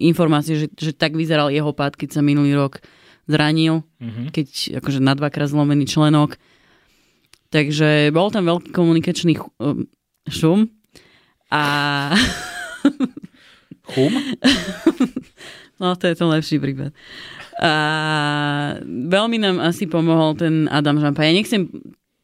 [0.00, 2.80] informácie, že, že tak vyzeral jeho pád, keď sa minulý rok
[3.28, 4.26] zranil, mm-hmm.
[4.32, 6.40] keď akože na dvakrát zlomený členok.
[7.52, 9.36] Takže bol tam veľký komunikačný
[10.32, 10.72] šum
[11.52, 11.62] a...
[13.92, 14.14] Chum?
[15.82, 16.96] no, to je to lepší prípad.
[17.60, 17.72] A
[18.86, 21.28] veľmi nám asi pomohol ten Adam Žampa.
[21.28, 21.68] Ja nechcem,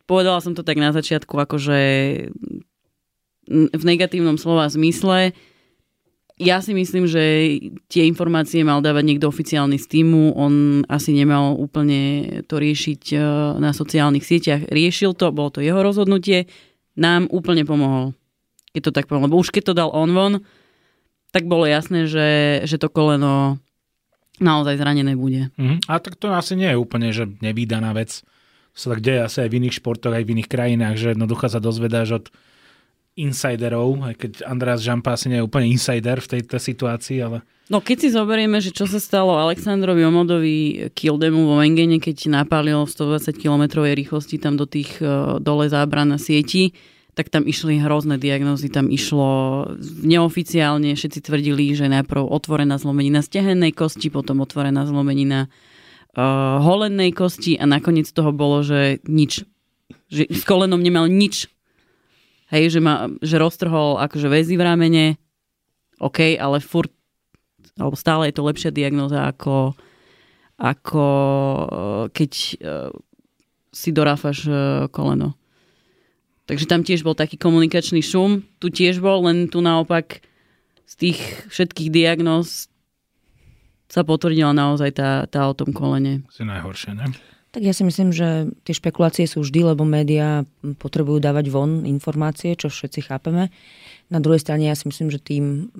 [0.09, 1.79] povedala som to tak na začiatku, akože
[3.49, 5.37] v negatívnom slova zmysle,
[6.39, 7.22] ja si myslím, že
[7.91, 13.16] tie informácie mal dávať niekto oficiálny z týmu, on asi nemal úplne to riešiť e,
[13.59, 14.70] na sociálnych sieťach.
[14.70, 16.47] Riešil to, bolo to jeho rozhodnutie,
[16.95, 18.14] nám úplne pomohol.
[18.70, 20.35] Keď to tak poviem, lebo už keď to dal on von,
[21.35, 23.59] tak bolo jasné, že, že to koleno
[24.41, 25.51] naozaj zranené bude.
[25.61, 25.86] Mhm.
[25.91, 28.22] A tak to asi nie je úplne, že nevýdaná vec.
[28.74, 31.51] To sa tak deje asi aj v iných športoch, aj v iných krajinách, že jednoducho
[31.51, 32.26] sa dozvedáš od
[33.18, 37.43] insiderov, aj keď András Žampa asi nie je úplne insider v tejto situácii, ale...
[37.66, 42.78] No keď si zoberieme, že čo sa stalo Aleksandrovi Omodovi Kildemu vo Vengene, keď napálil
[42.86, 46.72] v 120 km rýchlosti tam do tých uh, dole zábran na sieti,
[47.19, 49.66] tak tam išli hrozné diagnózy, tam išlo
[50.07, 57.59] neoficiálne, všetci tvrdili, že najprv otvorená zlomenina stehennej kosti, potom otvorená zlomenina uh, holennej kosti
[57.59, 59.43] a nakoniec toho bolo, že nič.
[60.14, 61.51] Že s kolenom nemal nič
[62.53, 65.07] hej, že, ma, že roztrhol akože väzy v ramene,
[66.01, 66.93] OK, ale furt,
[67.77, 69.77] alebo stále je to lepšia diagnoza ako,
[70.59, 71.07] ako
[71.69, 72.91] eh, keď uh,
[73.71, 74.57] si doráfaš uh,
[74.91, 75.39] koleno.
[76.49, 80.25] Takže tam tiež bol taký komunikačný šum, tu tiež bol, len tu naopak
[80.89, 81.21] z tých
[81.53, 82.73] všetkých diagnóz
[83.89, 86.25] sa potvrdila naozaj tá, tá o tom kolene.
[86.33, 87.13] Si najhoršie, ne?
[87.53, 90.45] Tak ja si myslím, že tie špekulácie sú vždy, lebo médiá
[90.81, 93.49] potrebujú dávať von informácie, čo všetci chápeme.
[94.13, 95.73] Na druhej strane ja si myslím, že tým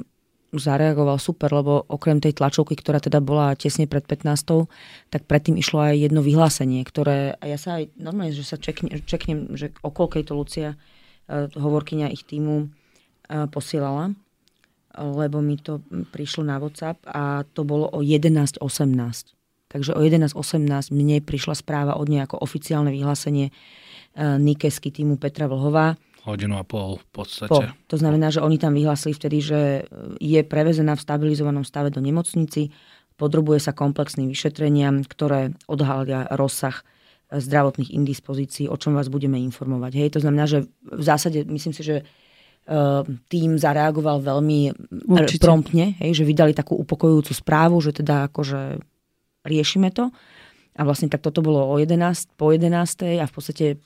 [0.53, 4.65] zareagoval super, lebo okrem tej tlačovky, ktorá teda bola tesne pred 15,
[5.13, 9.05] tak predtým išlo aj jedno vyhlásenie, ktoré, a ja sa aj normálne, že sa čekne,
[9.05, 14.17] čeknem, že okolkej to Lucia, uh, hovorkyňa ich týmu, uh, posielala,
[14.97, 18.57] lebo mi to prišlo na WhatsApp a to bolo o 11.18.
[19.69, 25.45] Takže o 11.18 mne prišla správa od nej ako oficiálne vyhlásenie uh, Nikesky týmu Petra
[25.45, 26.01] Vlhová.
[26.27, 27.51] Hodinu a pol v podstate.
[27.51, 27.63] Po.
[27.65, 29.61] To znamená, že oni tam vyhlásili vtedy, že
[30.19, 32.75] je prevezená v stabilizovanom stave do nemocnici,
[33.19, 36.87] podrobuje sa komplexným vyšetreniam, ktoré odhalia rozsah
[37.31, 39.93] e, zdravotných indispozícií, o čom vás budeme informovať.
[39.99, 42.05] Hej, to znamená, že v zásade myslím si, že e,
[43.27, 44.61] tým zareagoval veľmi
[45.11, 45.43] Určite.
[45.43, 48.79] promptne, hej, že vydali takú upokojujúcu správu, že teda akože
[49.43, 50.15] riešime to.
[50.79, 53.19] A vlastne tak toto bolo o 11, po 11.
[53.19, 53.83] a v podstate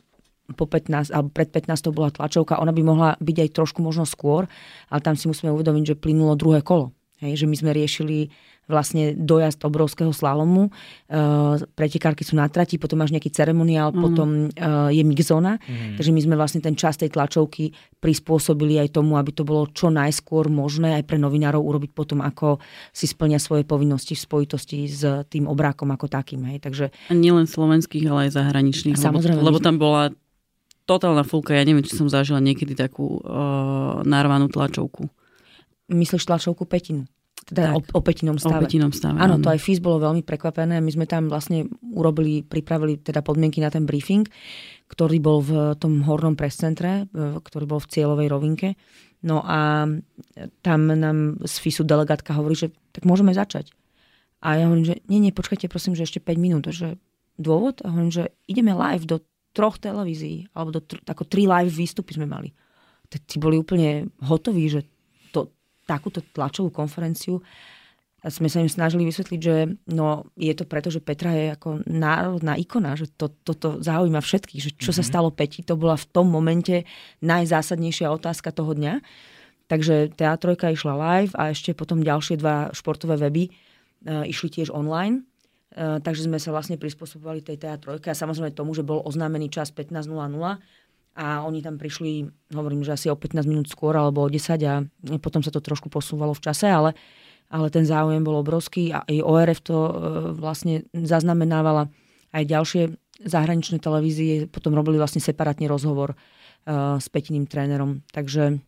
[0.51, 4.51] po 15, alebo pred 15 bola tlačovka, ona by mohla byť aj trošku možno skôr,
[4.91, 6.91] ale tam si musíme uvedomiť, že plynulo druhé kolo.
[7.23, 8.35] Hej, že my sme riešili
[8.71, 10.71] vlastne dojazd obrovského slalomu.
[11.11, 13.99] Uh, pretekárky sú na trati, potom máš nejaký ceremoniál, mm.
[13.99, 15.59] potom uh, je mixzona.
[15.63, 15.99] Mm.
[15.99, 19.91] Takže my sme vlastne ten čas tej tlačovky prispôsobili aj tomu, aby to bolo čo
[19.91, 22.63] najskôr možné aj pre novinárov urobiť potom, ako
[22.95, 26.47] si splnia svoje povinnosti v spojitosti s tým obrákom ako takým.
[26.51, 26.59] Hej.
[26.63, 26.85] Takže...
[27.11, 28.99] A nielen slovenských, ale aj zahraničných.
[28.99, 29.43] Samozrejme.
[29.43, 30.15] Lebo, lebo tam bola
[30.85, 31.55] totálna fulka.
[31.55, 35.07] Ja neviem, či som zažila niekedy takú uh, narvanú tlačovku.
[35.93, 37.07] Myslíš tlačovku Petinu?
[37.43, 38.63] Teda tak, o, o petinom stave.
[38.63, 39.35] O petinom stave, áno.
[39.37, 39.43] áno.
[39.43, 40.79] to aj FIS bolo veľmi prekvapené.
[40.79, 44.31] My sme tam vlastne urobili, pripravili teda podmienky na ten briefing,
[44.87, 48.79] ktorý bol v tom hornom prescentre, ktorý bol v cieľovej rovinke.
[49.27, 49.87] No a
[50.63, 53.75] tam nám z FISu delegátka hovorí, že tak môžeme začať.
[54.43, 56.67] A ja hovorím, že nie, nie, počkajte prosím, že ešte 5 minút.
[56.67, 56.99] Že
[57.39, 57.83] dôvod?
[57.87, 59.23] A hovorím, že ideme live do
[59.53, 62.53] troch televízií, alebo do tr- ako tri live výstupy sme mali.
[63.09, 64.89] Tí boli úplne hotoví, že
[65.33, 65.53] to,
[65.85, 67.45] takúto tlačovú konferenciu
[68.23, 69.57] a sme sa im snažili vysvetliť, že
[69.91, 74.63] no, je to preto, že Petra je ako národná ikona, že to, toto zaujíma všetkých,
[74.63, 74.97] že čo mm-hmm.
[74.97, 75.11] sa mhm.
[75.11, 76.87] stalo Peti, to bola v tom momente
[77.21, 79.03] najzásadnejšia otázka toho dňa.
[79.67, 83.51] Takže teatrojka išla live a ešte potom ďalšie dva športové weby e,
[84.29, 85.25] išli tiež online.
[85.73, 89.73] E, takže sme sa vlastne prispôsobovali tej teatrojke a samozrejme tomu, že bol oznámený čas
[89.73, 90.13] 15.00
[91.13, 94.85] a oni tam prišli, hovorím, že asi o 15 minút skôr alebo o 10 a
[95.21, 96.97] potom sa to trošku posúvalo v čase, ale,
[97.53, 99.93] ale ten záujem bol obrovský a aj ORF to e,
[100.37, 101.89] vlastne zaznamenávala
[102.33, 102.83] aj ďalšie
[103.23, 108.59] zahraničné televízie, potom robili vlastne separátne rozhovor uh, s petiným trénerom, takže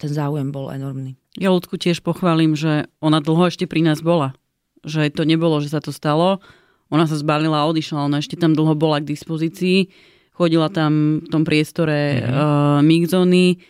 [0.00, 1.14] ten záujem bol enormný.
[1.38, 4.34] Ja ľudku tiež pochválim, že ona dlho ešte pri nás bola.
[4.82, 6.42] Že to nebolo, že sa to stalo.
[6.92, 9.88] Ona sa zbalila a odišla, ona ešte tam dlho bola k dispozícii
[10.32, 12.34] chodila tam v tom priestore mm-hmm.
[12.34, 13.60] uh, mixzony,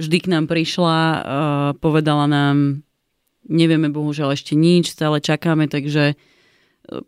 [0.00, 1.20] vždy k nám prišla, uh,
[1.76, 2.82] povedala nám,
[3.46, 7.04] nevieme bohužiaľ ešte nič, stále čakáme, takže uh,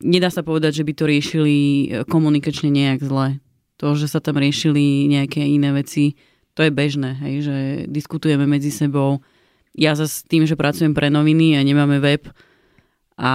[0.00, 1.56] nedá sa povedať, že by to riešili
[2.06, 3.42] komunikačne nejak zle.
[3.82, 6.14] To, že sa tam riešili nejaké iné veci,
[6.52, 7.56] to je bežné, hej, že
[7.88, 9.24] diskutujeme medzi sebou.
[9.72, 12.28] Ja zase tým, že pracujem pre noviny a nemáme web,
[13.20, 13.34] a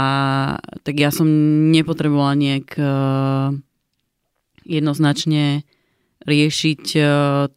[0.81, 1.29] tak ja som
[1.69, 3.53] nepotrebovala nejak uh,
[4.65, 5.61] jednoznačne
[6.25, 7.01] riešiť e,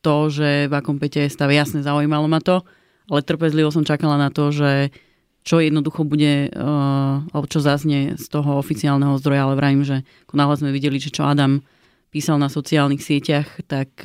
[0.05, 1.49] to, že v akom pete je stav.
[1.49, 2.69] Jasne, zaujímalo ma to,
[3.09, 4.93] ale trpezlivo som čakala na to, že
[5.41, 10.05] čo jednoducho bude, uh, alebo čo zaznie z toho oficiálneho zdroja, ale vrajím, že
[10.37, 11.65] náhle sme videli, že čo Adam
[12.13, 14.05] písal na sociálnych sieťach, tak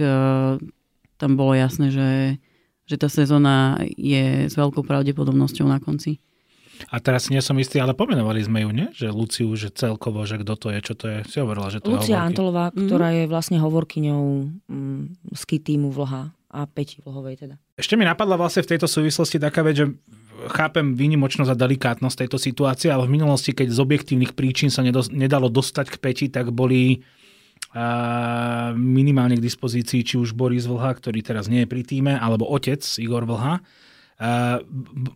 [1.19, 2.39] tam bolo jasné, že,
[2.87, 6.23] že tá sezóna je s veľkou pravdepodobnosťou na konci.
[6.89, 8.87] A teraz nie som istý, ale pomenovali sme ju, nie?
[8.93, 11.17] Že Luciu, že celkovo, že kto to je, čo to je.
[11.25, 12.85] Si hovorila, že to Lucia je Antolová, mm-hmm.
[12.89, 14.23] ktorá je vlastne hovorkyňou
[14.67, 15.01] mm,
[15.37, 17.55] ski týmu Vlha a Peti Vlhovej teda.
[17.77, 19.89] Ešte mi napadla vlastne v tejto súvislosti taká vec, že
[20.53, 25.47] chápem výnimočnosť a delikátnosť tejto situácie, ale v minulosti, keď z objektívnych príčin sa nedalo
[25.49, 31.47] dostať k Peti, tak boli uh, minimálne k dispozícii či už Boris Vlha, ktorý teraz
[31.47, 33.63] nie je pri týme, alebo otec Igor Vlha.
[34.19, 34.61] Uh,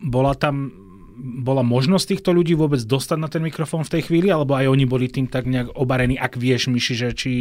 [0.02, 0.87] bola tam
[1.18, 4.86] bola možnosť týchto ľudí vôbec dostať na ten mikrofón v tej chvíli, alebo aj oni
[4.86, 7.32] boli tým tak nejak obarení, ak vieš, Myši, že či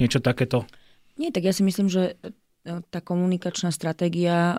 [0.00, 0.64] niečo takéto?
[1.20, 4.58] Nie, tak ja si myslím, že e, tá komunikačná stratégia e,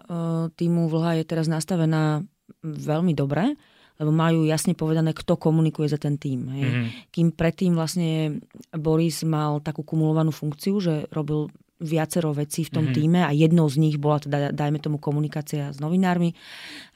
[0.54, 2.22] týmu Vlha je teraz nastavená
[2.62, 3.58] veľmi dobre,
[4.00, 6.48] lebo majú jasne povedané, kto komunikuje za ten tým.
[6.54, 6.64] Hej.
[6.64, 6.88] Mm-hmm.
[7.12, 8.40] Kým predtým vlastne
[8.72, 12.98] Boris mal takú kumulovanú funkciu, že robil viacero vecí v tom mm-hmm.
[13.00, 16.36] týme a jednou z nich bola teda, dajme tomu, komunikácia s novinármi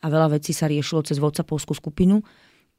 [0.03, 2.19] a veľa vecí sa riešilo cez WhatsAppovskú skupinu,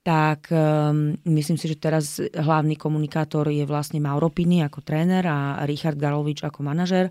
[0.04, 5.64] tak um, myslím si, že teraz hlavný komunikátor je vlastne Mauro Pini ako tréner a
[5.64, 7.08] Richard Galovič ako manažer.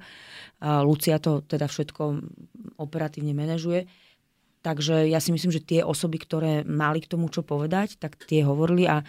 [0.62, 2.22] Uh, Lucia to teda všetko
[2.78, 3.90] operatívne manažuje.
[4.62, 8.46] Takže ja si myslím, že tie osoby, ktoré mali k tomu čo povedať, tak tie
[8.46, 9.02] hovorili a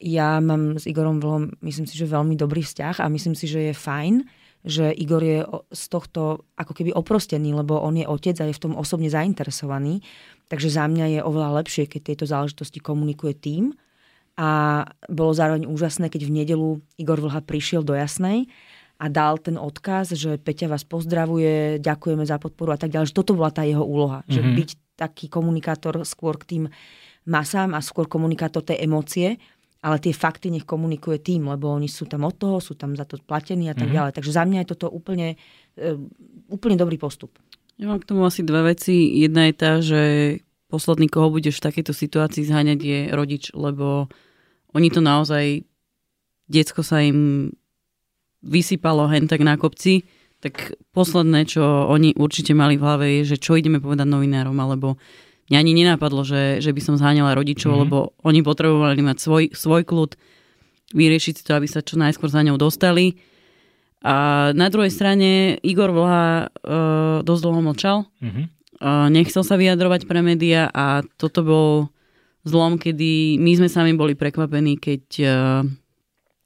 [0.00, 3.70] ja mám s Igorom Vlom, myslím si, že veľmi dobrý vzťah a myslím si, že
[3.70, 4.24] je fajn,
[4.66, 8.62] že Igor je z tohto ako keby oprostený, lebo on je otec a je v
[8.68, 10.02] tom osobne zainteresovaný.
[10.50, 13.64] Takže za mňa je oveľa lepšie, keď tieto záležitosti komunikuje tým.
[14.38, 18.46] A bolo zároveň úžasné, keď v nedelu Igor Vlha prišiel do Jasnej
[18.98, 23.14] a dal ten odkaz, že Peťa vás pozdravuje, ďakujeme za podporu a tak ďalej.
[23.14, 24.26] Že toto bola tá jeho úloha.
[24.26, 24.34] Mm-hmm.
[24.34, 24.54] Že mhm.
[24.58, 26.64] byť taký komunikátor skôr k tým
[27.28, 29.38] masám a skôr komunikátor tej emócie
[29.78, 33.06] ale tie fakty nech komunikuje tým, lebo oni sú tam od toho, sú tam za
[33.06, 33.94] to platení a tak mm-hmm.
[33.94, 34.12] ďalej.
[34.18, 35.38] Takže za mňa je toto úplne,
[35.78, 35.94] uh,
[36.50, 37.38] úplne dobrý postup.
[37.78, 39.22] Ja mám k tomu asi dve veci.
[39.22, 40.00] Jedna je tá, že
[40.66, 44.10] posledný, koho budeš v takejto situácii zháňať, je rodič, lebo
[44.74, 45.62] oni to naozaj,
[46.50, 47.50] diecko sa im
[48.42, 50.04] vysypalo hen tak na kopci,
[50.38, 54.98] tak posledné, čo oni určite mali v hlave je, že čo ideme povedať novinárom, alebo
[55.48, 57.82] mňa ani nenápadlo, že, že by som zháňala rodičov, mm-hmm.
[57.88, 60.16] lebo oni potrebovali mať svoj, svoj kľud,
[60.92, 63.16] vyriešiť si to, aby sa čo najskôr za ňou dostali.
[64.04, 67.98] A na druhej strane Igor Vlha uh, dosť dlho mlčal.
[68.22, 68.44] Mm-hmm.
[68.78, 71.70] Uh, nechcel sa vyjadrovať pre média a toto bol
[72.46, 75.30] zlom, kedy my sme sami boli prekvapení, keď uh,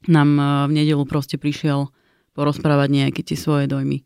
[0.09, 1.93] nám uh, v nedelu proste prišiel
[2.33, 4.01] porozprávať nejaké tie svoje dojmy.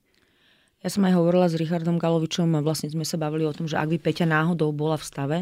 [0.86, 3.82] Ja som aj hovorila s Richardom Galovičom a vlastne sme sa bavili o tom, že
[3.82, 5.38] ak by Peťa náhodou bola v stave,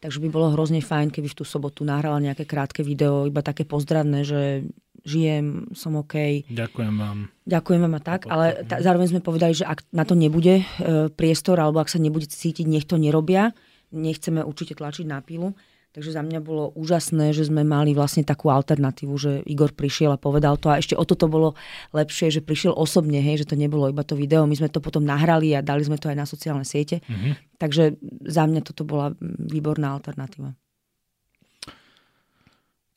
[0.00, 3.68] takže by bolo hrozne fajn, keby v tú sobotu nahrala nejaké krátke video, iba také
[3.68, 4.66] pozdravné, že
[5.04, 6.46] žijem, som OK.
[6.48, 7.18] Ďakujem vám.
[7.44, 10.64] Ďakujem vám a tak, ale ta, zároveň sme povedali, že ak na to nebude e,
[11.12, 13.52] priestor, alebo ak sa nebude cítiť, nech to nerobia,
[13.92, 15.52] nechceme určite tlačiť na pilu,
[15.92, 20.20] Takže za mňa bolo úžasné, že sme mali vlastne takú alternatívu, že Igor prišiel a
[20.20, 21.52] povedal to a ešte o toto bolo
[21.92, 25.04] lepšie, že prišiel osobne, hej, že to nebolo iba to video, my sme to potom
[25.04, 27.04] nahrali a dali sme to aj na sociálne siete.
[27.04, 27.60] Mm-hmm.
[27.60, 30.56] Takže za mňa toto bola výborná alternatíva.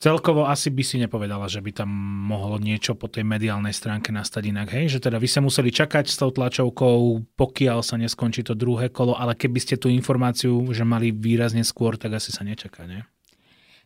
[0.06, 1.90] Celkovo asi by si nepovedala, že by tam
[2.30, 4.86] mohlo niečo po tej mediálnej stránke nastať inak, hej?
[4.86, 9.18] Že teda vy sa museli čakať s tou tlačovkou, pokiaľ sa neskončí to druhé kolo,
[9.18, 13.02] ale keby ste tú informáciu, že mali výrazne skôr, tak asi sa nečaká, nie?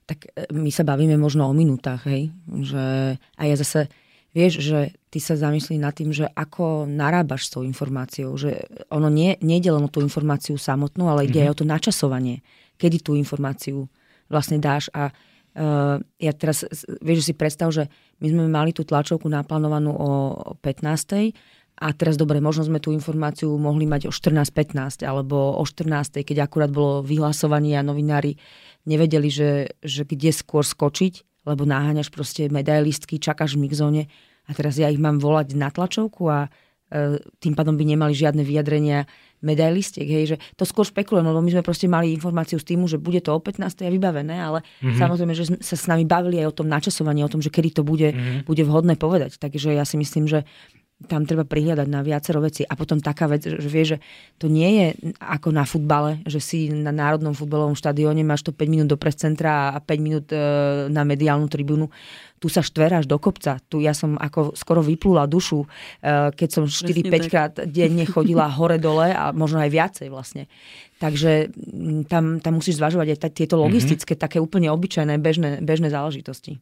[0.05, 2.29] Tak e, my sa bavíme možno o minútach, hej?
[2.53, 3.89] Že, a ja zase,
[4.37, 9.09] vieš, že ty sa zamyslí nad tým, že ako narábaš s tou informáciou, že ono
[9.09, 11.49] nie, nejde len o tú informáciu samotnú, ale ide mm-hmm.
[11.49, 12.45] aj o to načasovanie,
[12.77, 13.89] kedy tú informáciu
[14.29, 15.09] vlastne dáš a
[15.51, 16.63] Uh, ja teraz,
[17.03, 17.91] vieš, si predstav, že
[18.23, 20.11] my sme mali tú tlačovku naplánovanú o
[20.63, 21.35] 15.
[21.81, 26.21] A teraz dobre, možno sme tú informáciu mohli mať o 14.15 alebo o 14.
[26.23, 28.37] keď akurát bolo vyhlasovanie a novinári
[28.85, 34.03] nevedeli, že, že kde skôr skočiť, lebo náhaňaš proste medailistky, čakáš v mixzone
[34.45, 38.45] a teraz ja ich mám volať na tlačovku a uh, tým pádom by nemali žiadne
[38.45, 39.09] vyjadrenia
[39.41, 43.01] medailistek, hej, že to skôr špekulujem, lebo my sme proste mali informáciu z týmu, že
[43.01, 43.65] bude to o 15.
[43.67, 45.01] a vybavené, ale mm-hmm.
[45.01, 47.83] samozrejme, že sa s nami bavili aj o tom načasovaní, o tom, že kedy to
[47.83, 48.45] bude, mm-hmm.
[48.45, 49.41] bude vhodné povedať.
[49.41, 50.45] Takže ja si myslím, že
[51.09, 52.61] tam treba prihľadať na viacero veci.
[52.61, 53.97] A potom taká vec, že vie, že
[54.37, 54.87] to nie je
[55.17, 59.73] ako na futbale, že si na národnom futbalovom štadióne máš to 5 minút do centra
[59.73, 60.37] a 5 minút e,
[60.93, 61.89] na mediálnu tribúnu.
[62.37, 63.57] Tu sa štveráš do kopca.
[63.73, 65.69] Tu ja som ako skoro vyplula dušu, e,
[66.37, 70.53] keď som 4-5 krát denne chodila hore-dole a možno aj viacej vlastne.
[71.01, 71.49] Takže
[72.13, 73.63] tam, tam musíš zvažovať aj t- tieto mhm.
[73.65, 74.25] logistické, mm-hmm.
[74.29, 76.61] také úplne obyčajné, bežné, bežné záležitosti.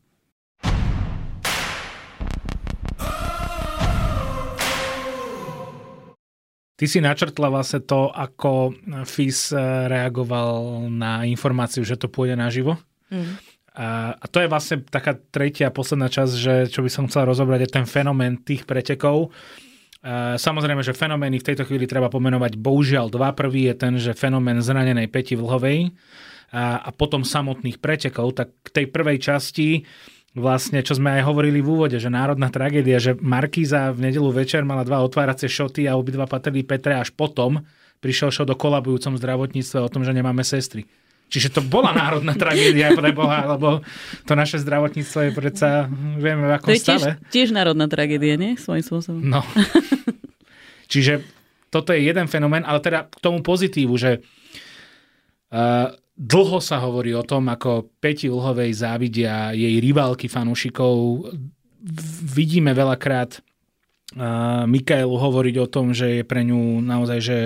[6.78, 8.70] Ty si načrtla vlastne to, ako
[9.02, 9.58] FIS eh,
[9.90, 12.78] reagoval na informáciu, že to pôjde naživo.
[13.10, 13.34] Mm.
[13.78, 17.66] A, a to je vlastne taká tretia posledná časť, že čo by som chcel rozobrať,
[17.66, 19.30] je ten fenomén tých pretekov.
[20.38, 23.34] Samozrejme, že fenomény v tejto chvíli treba pomenovať bohužiaľ dva.
[23.34, 25.90] Prvý je ten, že fenomén zranenej Peti Vlhovej
[26.54, 28.38] a, a potom samotných pretekov.
[28.38, 29.82] Tak k tej prvej časti
[30.38, 34.62] vlastne, čo sme aj hovorili v úvode, že národná tragédia, že Markíza v nedelu večer
[34.62, 37.60] mala dva otváracie šoty a obidva patrili Petre až potom
[37.98, 40.86] prišiel šot o kolabujúcom zdravotníctve o tom, že nemáme sestry.
[41.28, 43.84] Čiže to bola národná tragédia pre Boha, lebo
[44.24, 47.12] to naše zdravotníctvo je predsa, vieme v akom to je tiež, stave.
[47.28, 48.56] tiež národná tragédia, nie?
[48.56, 49.20] Svojím spôsobom.
[49.20, 49.44] No.
[50.92, 51.20] Čiže
[51.68, 54.24] toto je jeden fenomén, ale teda k tomu pozitívu, že
[55.52, 61.30] uh, Dlho sa hovorí o tom, ako Peti Ulhovej závidia jej rivalky fanúšikov.
[62.34, 67.38] Vidíme veľakrát uh, Mikaelu hovoriť o tom, že je pre ňu naozaj že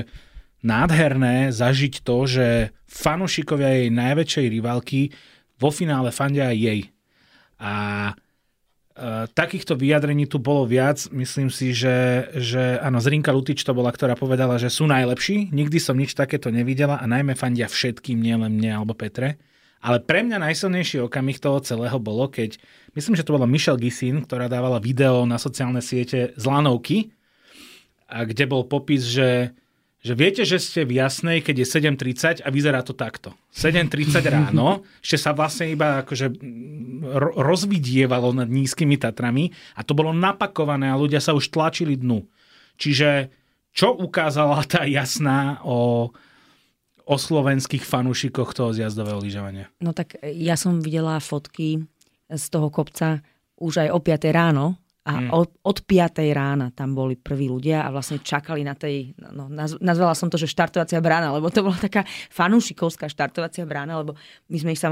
[0.64, 5.12] nádherné zažiť to, že fanúšikovia jej najväčšej rivalky
[5.61, 6.89] vo finále fandia jej.
[7.61, 8.09] A
[9.32, 11.09] takýchto vyjadrení tu bolo viac.
[11.09, 15.49] Myslím si, že, že áno, Zrinka Lutič to bola, ktorá povedala, že sú najlepší.
[15.49, 19.40] Nikdy som nič takéto nevidela a najmä fandia všetkým, nielen mne alebo Petre.
[19.82, 22.55] Ale pre mňa najsilnejší okamih toho celého bolo, keď,
[22.95, 27.11] myslím, že to bola Michelle Gisin, ktorá dávala video na sociálne siete z lanovky,
[28.12, 29.57] a kde bol popis, že
[30.03, 33.38] že viete, že ste v jasnej, keď je 7.30 a vyzerá to takto.
[33.55, 36.42] 7.30 ráno, ešte sa vlastne iba akože
[37.38, 42.26] rozvidievalo nad nízkymi Tatrami a to bolo napakované a ľudia sa už tlačili dnu.
[42.82, 43.30] Čiže
[43.70, 46.11] čo ukázala tá jasná o,
[47.07, 49.70] o slovenských fanúšikoch toho zjazdového lyžovania?
[49.78, 51.78] No tak ja som videla fotky
[52.26, 53.22] z toho kopca
[53.62, 55.28] už aj o 5 ráno, a mm.
[55.34, 56.22] od, od 5.
[56.30, 59.50] rána tam boli prví ľudia a vlastne čakali na tej, no,
[59.82, 64.14] nazvala som to, že štartovacia brána, lebo to bola taká fanúšikovská štartovacia brána, lebo
[64.46, 64.82] my sme ich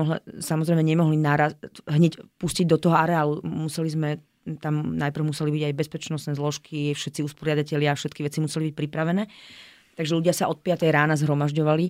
[0.42, 1.54] samozrejme nemohli naraz,
[1.86, 3.38] hneď pustiť do toho areálu.
[3.46, 4.18] Museli sme
[4.58, 9.30] tam najprv museli byť aj bezpečnostné zložky, všetci usporiadatelia, všetky veci museli byť pripravené.
[9.94, 10.90] Takže ľudia sa od 5.
[10.90, 11.86] rána zhromažďovali.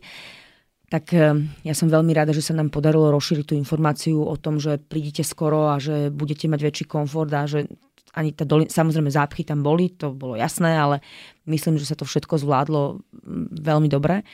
[0.91, 4.59] Tak eh, ja som veľmi rada, že sa nám podarilo rozšíriť tú informáciu o tom,
[4.59, 7.71] že prídete skoro a že budete mať väčší komfort a že
[8.17, 10.99] ani tá dolina, samozrejme zápchy tam boli, to bolo jasné, ale
[11.47, 14.27] myslím, že sa to všetko zvládlo mm, veľmi dobre.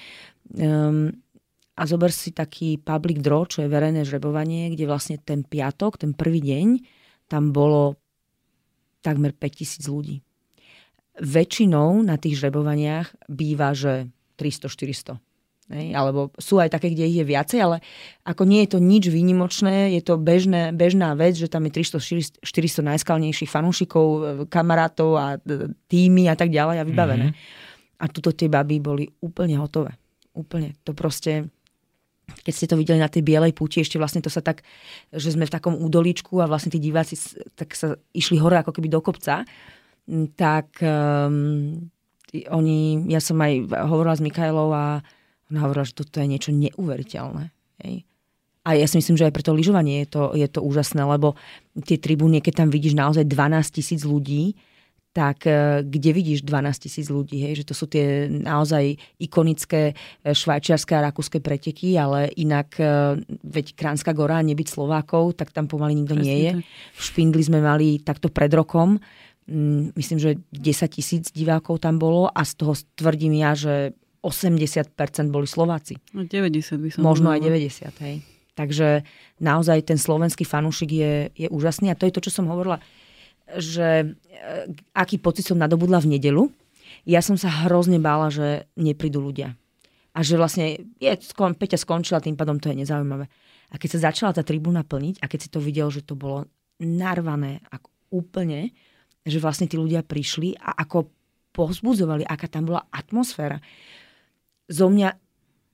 [0.56, 1.12] Um,
[1.76, 6.16] a zober si taký public draw, čo je verejné žrebovanie, kde vlastne ten piatok, ten
[6.16, 6.80] prvý deň,
[7.28, 8.00] tam bolo
[9.04, 10.24] takmer 5000 ľudí.
[11.20, 14.08] Väčšinou na tých žrebovaniach býva, že
[14.40, 15.25] 300-400
[15.66, 17.82] Hej, alebo sú aj také, kde ich je viacej, ale
[18.22, 22.38] ako nie je to nič výnimočné, je to bežné, bežná vec, že tam je 300-400
[22.86, 27.26] najskalnejších fanúšikov, e, kamarátov a e, týmy a tak ďalej a vybavené.
[27.34, 27.98] Mm-hmm.
[27.98, 29.98] A tuto tie baby boli úplne hotové.
[30.38, 30.78] Úplne.
[30.86, 31.50] To proste,
[32.46, 34.62] keď ste to videli na tej bielej púti, ešte vlastne to sa tak,
[35.10, 37.18] že sme v takom údolíčku a vlastne tí diváci
[37.58, 39.42] tak sa išli hore ako keby do kopca,
[40.38, 41.90] tak um,
[42.30, 45.02] oni, ja som aj hovorila s Mikajlou a
[45.50, 47.54] ona hovorila, že toto je niečo neuveriteľné.
[47.86, 48.06] Hej.
[48.66, 51.38] A ja si myslím, že aj pre to lyžovanie je to, je to úžasné, lebo
[51.86, 54.58] tie tribúny, keď tam vidíš naozaj 12 tisíc ľudí,
[55.16, 57.62] tak e, kde vidíš 12 tisíc ľudí, hej?
[57.62, 63.72] že to sú tie naozaj ikonické e, švajčiarske a rakúske preteky, ale inak, e, veď
[63.72, 66.52] Kránska gora, nebyť Slovákov, tak tam pomaly nikto Presne nie je.
[66.92, 69.00] V Špindli sme mali takto pred rokom,
[69.48, 74.94] mm, myslím, že 10 tisíc divákov tam bolo a z toho tvrdím ja, že 80%
[75.28, 75.98] boli Slováci.
[76.12, 78.16] 90 no, by som Možno aj 90, hej.
[78.56, 79.04] Takže
[79.36, 82.80] naozaj ten slovenský fanúšik je, je úžasný a to je to, čo som hovorila,
[83.60, 84.06] že e,
[84.96, 86.48] aký pocit som nadobudla v nedelu.
[87.04, 89.52] Ja som sa hrozne bála, že neprídu ľudia.
[90.16, 93.28] A že vlastne je, skon, Peťa skončila, tým pádom to je nezaujímavé.
[93.70, 96.48] A keď sa začala tá tribúna plniť a keď si to videl, že to bolo
[96.80, 98.72] narvané ako úplne,
[99.20, 101.12] že vlastne tí ľudia prišli a ako
[101.52, 103.60] pozbudzovali, aká tam bola atmosféra
[104.66, 105.14] zo mňa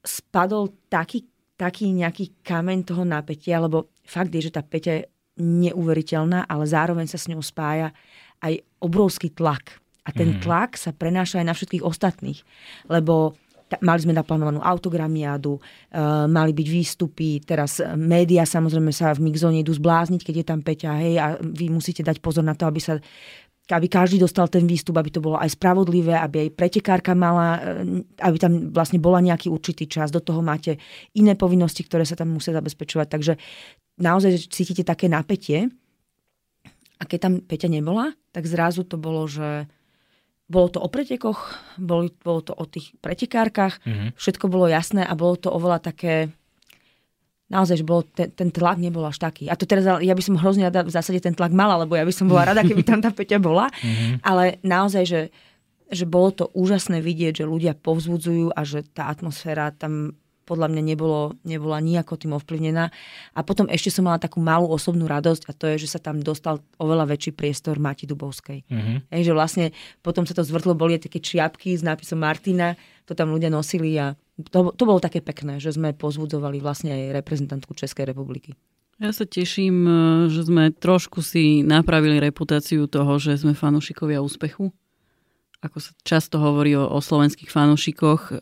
[0.03, 1.25] spadol taký,
[1.55, 5.07] taký nejaký kameň toho napätia, lebo fakt je, že tá Peťa je
[5.39, 7.89] neuveriteľná, ale zároveň sa s ňou spája
[8.43, 9.81] aj obrovský tlak.
[10.03, 12.43] A ten tlak sa prenáša aj na všetkých ostatných.
[12.91, 13.39] Lebo
[13.81, 19.73] mali sme naplánovanú autogramiádu, uh, mali byť výstupy, teraz média samozrejme sa v mixzone idú
[19.73, 22.99] zblázniť, keď je tam Peťa, hej, a vy musíte dať pozor na to, aby sa
[23.73, 27.57] aby každý dostal ten výstup, aby to bolo aj spravodlivé, aby aj pretekárka mala,
[28.21, 30.13] aby tam vlastne bola nejaký určitý čas.
[30.13, 30.77] Do toho máte
[31.17, 33.07] iné povinnosti, ktoré sa tam musia zabezpečovať.
[33.09, 33.33] Takže
[33.97, 35.73] naozaj cítite také napätie.
[37.01, 39.67] A keď tam Peťa nebola, tak zrazu to bolo, že
[40.47, 44.09] bolo to o pretekoch, bolo, bolo to o tých pretekárkach, mm-hmm.
[44.15, 46.29] všetko bolo jasné a bolo to oveľa také,
[47.53, 49.45] naozaj, že bolo, ten, ten tlak nebol až taký.
[49.45, 52.01] A to teraz, ja by som hrozne rada v zásade ten tlak mala, lebo ja
[52.01, 54.25] by som bola rada, keby tam tá Peťa bola, mm-hmm.
[54.25, 55.21] ale naozaj, že,
[55.93, 60.83] že bolo to úžasné vidieť, že ľudia povzbudzujú a že tá atmosféra tam podľa mňa
[60.83, 62.91] nebolo, nebola nejako tým ovplyvnená.
[63.31, 66.19] A potom ešte som mala takú malú osobnú radosť a to je, že sa tam
[66.19, 68.67] dostal oveľa väčší priestor Mati Dubovskej.
[68.67, 68.97] Mm-hmm.
[69.07, 69.65] Ej, že vlastne
[70.03, 72.75] potom sa to zvrtlo, boli také čiapky s nápisom Martina,
[73.07, 74.19] to tam ľudia nosili a
[74.49, 78.57] to, to bolo také pekné, že sme pozbudzovali vlastne aj reprezentantku Českej republiky.
[79.01, 79.93] Ja sa teším, e,
[80.29, 84.73] že sme trošku si napravili reputáciu toho, že sme fanúšikovia úspechu.
[85.61, 88.35] Ako sa často hovorí o, o slovenských fanúšikoch,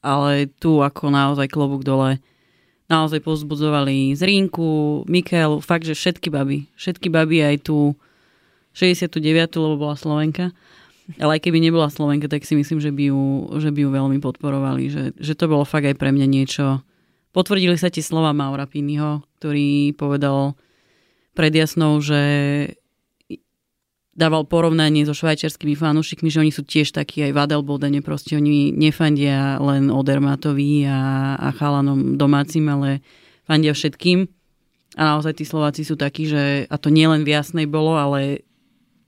[0.00, 2.20] ale tu ako naozaj klobúk dole
[2.90, 7.94] naozaj pozbudzovali z Rínku, Mikel, fakt, že všetky baby, všetky baby aj tu
[8.74, 9.22] 69,
[9.54, 10.50] lebo bola Slovenka.
[11.18, 13.22] Ale aj keby nebola Slovenka, tak si myslím, že by ju,
[13.58, 14.82] že by ju veľmi podporovali.
[14.92, 16.84] Že, že to bolo fakt aj pre mňa niečo.
[17.34, 20.58] Potvrdili sa tie slova Maura Piniho, ktorý povedal
[21.34, 22.20] pred jasnou, že
[24.10, 28.74] dával porovnanie so švajčiarskými fanúšikmi, že oni sú tiež takí aj v Adelbodene, proste oni
[28.74, 31.00] nefandia len Odermatovi a,
[31.38, 33.00] a chalanom domácim, ale
[33.48, 34.28] fandia všetkým.
[34.98, 38.42] A naozaj tí Slováci sú takí, že, a to nielen v Jasnej bolo, ale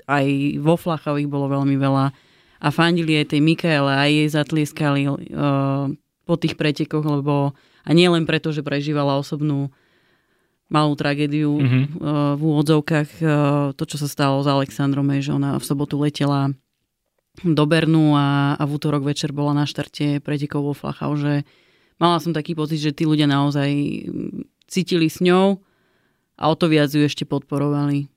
[0.06, 0.26] aj
[0.62, 2.14] vo Flachov ich bolo veľmi veľa.
[2.62, 5.90] A fandili aj tej Mikaele, aj jej zatlieskali uh,
[6.22, 7.50] po tých pretekoch, lebo
[7.82, 9.74] a nie len preto, že prežívala osobnú
[10.72, 11.84] malú tragédiu mm-hmm.
[12.38, 13.10] v úvodzovkách.
[13.20, 13.28] Eh,
[13.76, 16.54] to, čo sa stalo s Alexandrom, je, že ona v sobotu letela
[17.44, 21.44] do Bernu a, a v útorok večer bola na štarte pretekov vo Flachau, že
[21.96, 23.68] mala som taký pocit, že tí ľudia naozaj
[24.68, 25.60] cítili s ňou
[26.36, 28.11] a o to viac ju ešte podporovali,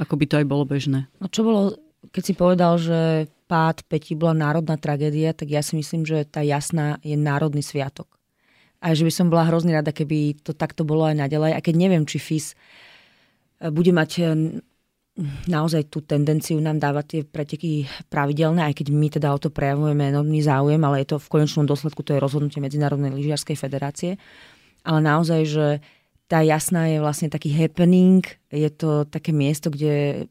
[0.00, 1.06] ako by to aj bolo bežné.
[1.22, 1.78] No čo bolo,
[2.10, 6.40] keď si povedal, že pád Peti bola národná tragédia, tak ja si myslím, že tá
[6.40, 8.14] jasná je národný sviatok
[8.84, 11.56] a že by som bola hrozne rada, keby to takto bolo aj naďalej.
[11.56, 14.22] A keď neviem, či FIS e, bude mať e,
[15.48, 20.12] naozaj tú tendenciu nám dávať tie preteky pravidelné, aj keď my teda o to prejavujeme
[20.12, 24.20] enormný záujem, ale je to v konečnom dôsledku, to je rozhodnutie Medzinárodnej lyžiarskej federácie.
[24.84, 25.66] Ale naozaj, že
[26.34, 30.26] tá jasná je vlastne taký happening, je to také miesto, kde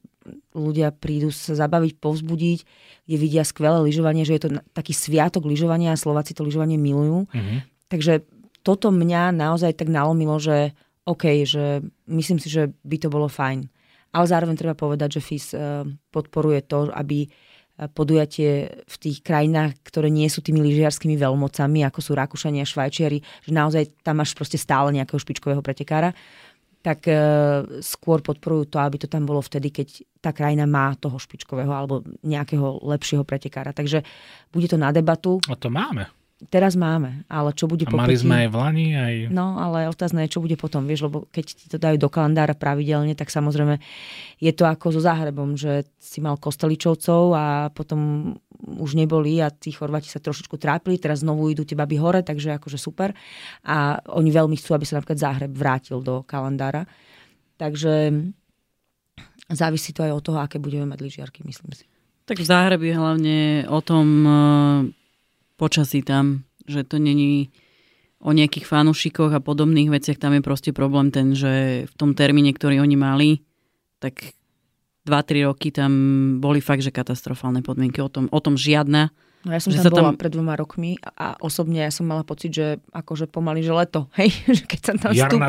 [0.51, 2.59] ľudia prídu sa zabaviť, povzbudiť,
[3.07, 7.23] kde vidia skvelé lyžovanie, že je to taký sviatok lyžovania a Slováci to lyžovanie milujú.
[7.31, 7.59] Mm-hmm.
[7.87, 8.27] Takže
[8.67, 10.75] toto mňa naozaj tak nalomilo, že
[11.07, 11.79] OK, že
[12.11, 13.63] myslím si, že by to bolo fajn.
[14.11, 17.31] Ale zároveň treba povedať, že FIS eh, podporuje to, aby
[17.73, 23.51] podujatie v tých krajinách, ktoré nie sú tými lyžiarskými veľmocami, ako sú Rakúšania Švajčiari, že
[23.51, 26.13] naozaj tam máš proste stále nejakého špičkového pretekára,
[26.83, 27.15] tak e,
[27.79, 29.87] skôr podporujú to, aby to tam bolo vtedy, keď
[30.19, 33.71] tá krajina má toho špičkového alebo nejakého lepšieho pretekára.
[33.71, 34.03] Takže
[34.51, 35.39] bude to na debatu.
[35.47, 36.22] A to máme.
[36.49, 39.13] Teraz máme, ale čo bude a mali sme aj v Lani, aj...
[39.29, 42.57] No, ale otázne je, čo bude potom, vieš, lebo keď ti to dajú do kalendára
[42.57, 43.79] pravidelne, tak samozrejme
[44.41, 48.33] je to ako so Záhrebom, že si mal Kosteličovcov a potom
[48.63, 52.55] už neboli a tí Chorváti sa trošičku trápili, teraz znovu idú tie baby hore, takže
[52.57, 53.11] akože super.
[53.67, 56.87] A oni veľmi chcú, aby sa napríklad Záhreb vrátil do kalendára.
[57.59, 58.11] Takže
[59.51, 61.85] závisí to aj od toho, aké budeme mať lyžiarky, myslím si.
[62.23, 64.07] Tak v Záhrebi hlavne o tom
[65.63, 67.55] počasí tam, že to není
[68.19, 72.51] o nejakých fanúšikoch a podobných veciach, tam je proste problém ten, že v tom termíne,
[72.51, 73.29] ktorý oni mali,
[74.03, 74.35] tak
[75.07, 75.91] 2-3 roky tam
[76.39, 77.99] boli fakt, že katastrofálne podmienky.
[77.99, 79.11] O tom, o tom žiadna.
[79.43, 80.19] No ja som tam bola tam...
[80.19, 84.31] pred dvoma rokmi a osobne ja som mala pocit, že akože pomaly, že leto, hej,
[84.47, 85.47] že keď sa tam stúpa,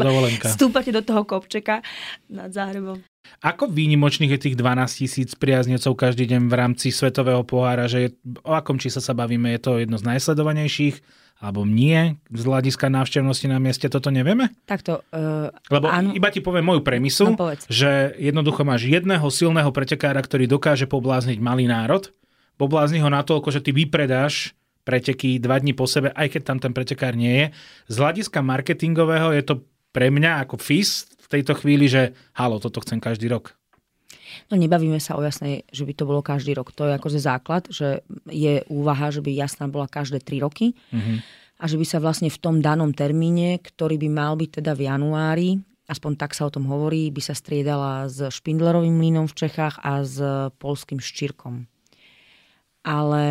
[0.51, 1.79] stúpate do toho kopčeka
[2.27, 2.99] nad Záhrebom.
[3.45, 7.85] Ako výnimočných je tých 12 tisíc priaznecov každý deň v rámci Svetového pohára?
[7.85, 8.09] Že je,
[8.41, 9.53] o akom čísle sa bavíme?
[9.53, 11.05] Je to jedno z najsledovanejších?
[11.45, 12.17] Alebo nie?
[12.31, 14.55] Z hľadiska návštevnosti na mieste toto nevieme?
[14.65, 15.05] Takto.
[15.13, 16.15] Uh, Lebo áno.
[16.17, 21.43] iba ti poviem moju premisu, no, že jednoducho máš jedného silného pretekára, ktorý dokáže poblázniť
[21.43, 22.09] malý národ.
[22.55, 24.55] Poblázni ho natoľko, že ty vypredáš
[24.87, 27.47] preteky dva dní po sebe, aj keď tam ten pretekár nie je.
[27.91, 29.55] Z hľadiska marketingového je to
[29.91, 33.59] pre mňa ako FIS tejto chvíli, že halo, toto chcem každý rok?
[34.51, 36.75] No nebavíme sa o jasnej, že by to bolo každý rok.
[36.75, 40.75] To je akože základ, že je úvaha, že by jasná bola každé tri roky.
[40.91, 41.19] Mm-hmm.
[41.55, 44.91] A že by sa vlastne v tom danom termíne, ktorý by mal byť teda v
[44.91, 45.51] januári,
[45.87, 50.03] aspoň tak sa o tom hovorí, by sa striedala s Špindlerovým mlynom v Čechách a
[50.03, 50.19] s
[50.59, 51.71] polským Štyrkom.
[52.85, 53.25] Ale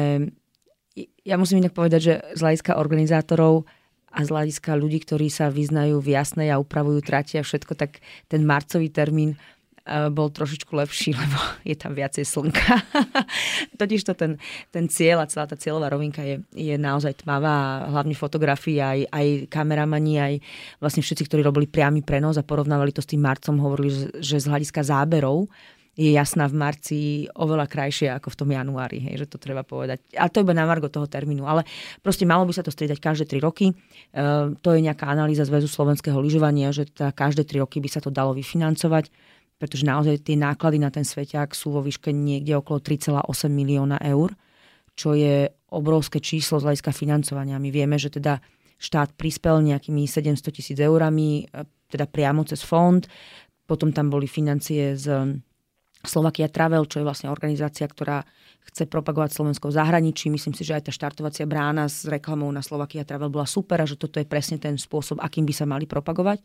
[1.25, 3.65] ja musím inak povedať, že z hľadiska organizátorov
[4.13, 7.97] a z hľadiska ľudí, ktorí sa vyznajú v jasnej a upravujú trati a všetko, tak
[8.29, 9.37] ten marcový termín e,
[10.13, 12.73] bol trošičku lepší, lebo je tam viacej slnka.
[13.81, 14.37] Totiž to ten,
[14.69, 19.27] ten cieľ a celá tá cieľová rovinka je, je naozaj tmavá, hlavne fotografii, aj, aj
[19.49, 20.33] kameramani, aj
[20.77, 24.45] vlastne všetci, ktorí robili priamy prenos a porovnávali to s tým marcom, hovorili, že, že
[24.45, 25.49] z hľadiska záberov
[25.93, 26.99] je jasná v marci
[27.37, 30.01] oveľa krajšie ako v tom januári, hej, že to treba povedať.
[30.17, 31.69] A to iba na margo toho termínu, ale
[32.01, 33.69] proste malo by sa to striedať každé 3 roky.
[33.69, 33.73] E,
[34.57, 38.09] to je nejaká analýza Zväzu slovenského lyžovania, že tá každé 3 roky by sa to
[38.09, 39.13] dalo vyfinancovať,
[39.61, 44.33] pretože naozaj tie náklady na ten sveťák sú vo výške niekde okolo 3,8 milióna eur,
[44.97, 47.61] čo je obrovské číslo z hľadiska financovania.
[47.61, 48.41] My vieme, že teda
[48.81, 53.05] štát prispel nejakými 700 tisíc eurami, e, teda priamo cez fond,
[53.69, 55.37] potom tam boli financie z
[56.03, 58.27] Slovakia Travel, čo je vlastne organizácia, ktorá
[58.67, 60.27] chce propagovať Slovensko v zahraničí.
[60.31, 63.87] Myslím si, že aj tá štartovacia brána s reklamou na Slovakia Travel bola super a
[63.87, 66.43] že toto je presne ten spôsob, akým by sa mali propagovať.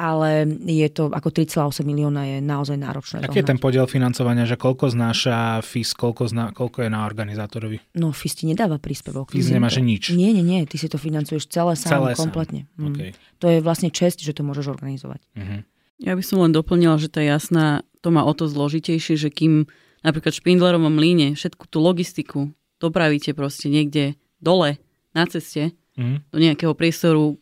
[0.00, 3.20] Ale je to ako 3,8 milióna je naozaj náročné.
[3.20, 8.00] Aký je ten podiel financovania, že koľko znáša FIS, koľko, zna, koľko je na organizátorovi?
[8.00, 9.28] No FIS ti nedáva príspevok.
[9.28, 10.16] FIS nemá, že nič.
[10.16, 12.64] Nie, nie, nie, ty si to financuješ celé sám, celé kompletne.
[12.64, 12.80] Sám.
[12.80, 12.88] Mm.
[12.96, 13.10] Okay.
[13.44, 15.20] To je vlastne čest, že to môžeš organizovať.
[15.36, 15.60] Uh-huh.
[16.00, 19.68] Ja by som len doplnila, že tá jasná, to má o to zložitejšie, že kým
[20.00, 24.80] napríklad v Špindlerovom mlíne všetku tú logistiku dopravíte proste niekde dole,
[25.12, 26.32] na ceste, mm.
[26.32, 27.36] do nejakého priestoru,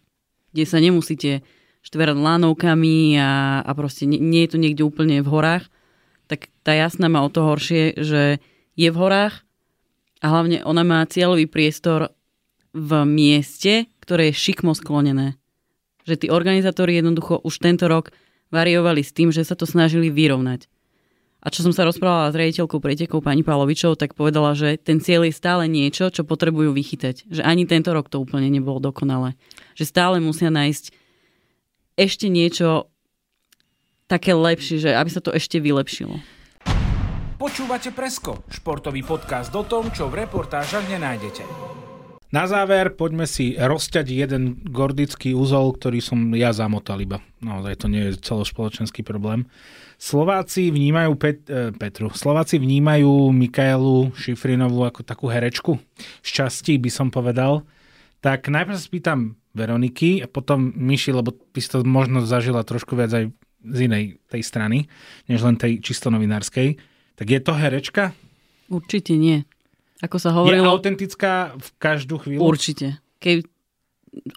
[0.50, 1.46] kde sa nemusíte
[1.86, 5.70] štverať lánovkami a, a proste nie, nie je to niekde úplne v horách,
[6.28, 8.42] tak tá jasná má o to horšie, že
[8.74, 9.46] je v horách
[10.20, 12.12] a hlavne ona má cieľový priestor
[12.74, 15.38] v mieste, ktoré je šikmo sklonené.
[16.04, 18.12] Že tí organizátori jednoducho už tento rok
[18.48, 20.68] variovali s tým, že sa to snažili vyrovnať.
[21.38, 25.22] A čo som sa rozprávala s riaditeľkou pretekov pani Pavlovičov, tak povedala, že ten cieľ
[25.30, 27.30] je stále niečo, čo potrebujú vychytať.
[27.30, 29.38] Že ani tento rok to úplne nebolo dokonalé.
[29.78, 30.90] Že stále musia nájsť
[31.94, 32.90] ešte niečo
[34.10, 36.18] také lepšie, že aby sa to ešte vylepšilo.
[37.38, 41.46] Počúvate Presko, športový podcast o tom, čo v reportážach nenájdete.
[42.28, 47.24] Na záver poďme si rozťať jeden gordický úzol, ktorý som ja zamotal iba.
[47.40, 49.48] Naozaj to nie je celospoločenský problém.
[49.96, 52.12] Slováci vnímajú Pet, e, Petru.
[52.12, 55.80] Slováci vnímajú Mikaelu Šifrinovú ako takú herečku.
[56.20, 57.64] Šťastí by som povedal.
[58.20, 62.92] Tak najprv sa spýtam Veroniky a potom Myši, lebo ty si to možno zažila trošku
[62.92, 63.32] viac aj
[63.64, 64.86] z inej tej strany,
[65.26, 66.76] než len tej čisto novinárskej.
[67.16, 68.12] Tak je to herečka?
[68.68, 69.48] Určite nie.
[69.98, 70.62] Ako sa hovorilo...
[70.62, 72.46] Je autentická v každú chvíľu?
[72.46, 73.02] Určite.
[73.18, 73.50] Keď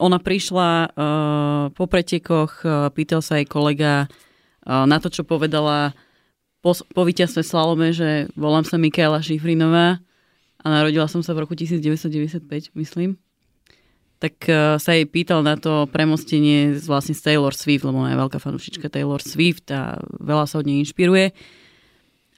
[0.02, 5.94] ona prišla uh, po pretekoch, uh, pýtal sa jej kolega uh, na to, čo povedala
[6.66, 10.02] po, po víťazstve Slalome, že volám sa Mikaela Šifrinová
[10.62, 13.18] a narodila som sa v roku 1995, myslím.
[14.22, 18.22] Tak uh, sa jej pýtal na to premostenie vlastne z Taylor Swift, lebo ona je
[18.22, 21.34] veľká fanúšička Taylor Swift a veľa sa od nej inšpiruje.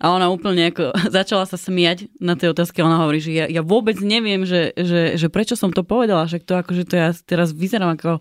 [0.04, 2.84] A ona úplne ako začala sa smiať na tej otázke.
[2.84, 6.28] Ona hovorí, že ja, ja vôbec neviem, že, že, že prečo som to povedala.
[6.28, 8.20] Však to akože to ja teraz vyzerám ako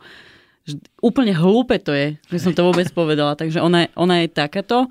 [0.62, 3.34] že úplne hlúpe to je, že som to vôbec povedala.
[3.34, 4.86] Takže ona, ona je takáto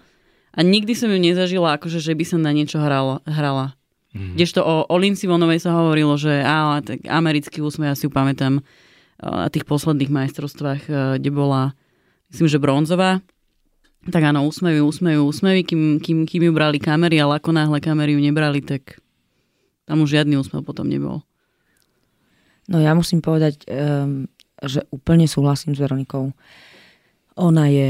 [0.51, 3.23] a nikdy som ju nezažila, akože, že by som na niečo hrala.
[3.23, 3.79] hrala.
[4.11, 4.35] Mm-hmm.
[4.35, 8.11] Kdežto o, o Lindsay Vonovej sa hovorilo, že á, tak americký úsmev, ja si ju
[8.11, 8.59] pamätám
[9.21, 10.81] na tých posledných majstrovstvách,
[11.21, 11.77] kde bola,
[12.33, 13.21] myslím, že bronzová
[14.09, 18.17] tak áno, úsmevy, úsmevy, úsmevy, kým, kým, kým ju brali kamery, ale ako náhle kamery
[18.17, 18.97] ju nebrali, tak
[19.85, 21.21] tam už žiadny úsmev potom nebol.
[22.65, 24.25] No ja musím povedať, um,
[24.63, 26.33] že úplne súhlasím s Veronikou.
[27.37, 27.89] Ona je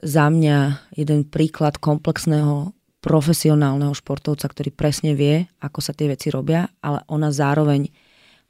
[0.00, 2.72] za mňa jeden príklad komplexného
[3.04, 7.92] profesionálneho športovca, ktorý presne vie, ako sa tie veci robia, ale ona zároveň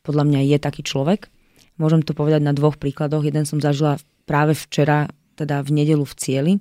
[0.06, 1.26] podľa mňa je taký človek.
[1.74, 3.26] Môžem to povedať na dvoch príkladoch.
[3.26, 3.98] Jeden som zažila
[4.30, 6.52] práve včera teda v nedelu v cieli,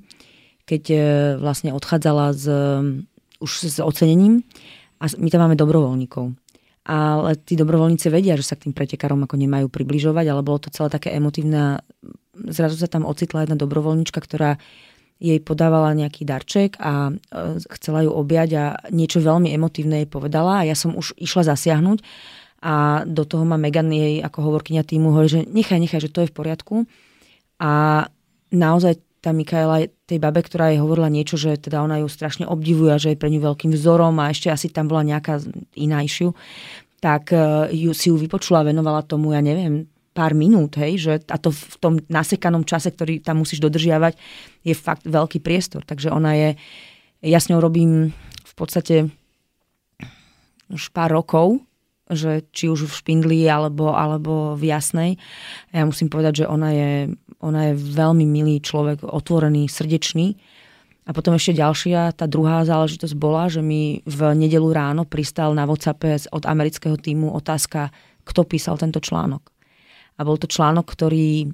[0.65, 0.97] keď e,
[1.39, 2.45] vlastne odchádzala z,
[3.39, 4.41] už s ocenením
[4.99, 6.33] a my tam máme dobrovoľníkov.
[6.83, 10.73] Ale tí dobrovoľníci vedia, že sa k tým pretekárom ako nemajú približovať, ale bolo to
[10.73, 11.79] celé také emotívne.
[12.35, 14.59] Zrazu sa tam ocitla jedna dobrovoľníčka, ktorá
[15.23, 20.63] jej podávala nejaký darček a e, chcela ju objať a niečo veľmi emotívne jej povedala
[20.63, 22.03] a ja som už išla zasiahnuť
[22.63, 26.23] a do toho ma Megan jej ako hovorkyňa týmu hovorí, že nechaj, nechaj, že to
[26.23, 26.75] je v poriadku.
[27.59, 28.07] A
[28.53, 32.91] naozaj tá Mikaela tej babe, ktorá jej hovorila niečo, že teda ona ju strašne obdivuje,
[32.99, 35.39] že je pre ňu veľkým vzorom a ešte asi tam bola nejaká
[35.79, 36.35] iná issue,
[36.99, 41.39] tak uh, ju, si ju vypočula venovala tomu, ja neviem, pár minút, hej, že a
[41.39, 44.13] to v tom nasekanom čase, ktorý tam musíš dodržiavať,
[44.61, 45.81] je fakt veľký priestor.
[45.87, 46.49] Takže ona je,
[47.25, 49.09] ja s ňou robím v podstate
[50.69, 51.63] už pár rokov,
[52.11, 55.11] že či už v špindli alebo, alebo v jasnej.
[55.73, 56.91] Ja musím povedať, že ona je,
[57.43, 60.39] ona je veľmi milý človek, otvorený, srdečný.
[61.03, 65.67] A potom ešte ďalšia, tá druhá záležitosť bola, že mi v nedelu ráno pristal na
[65.67, 67.91] WhatsAppe od amerického týmu otázka,
[68.23, 69.43] kto písal tento článok.
[70.15, 71.47] A bol to článok, ktorý e,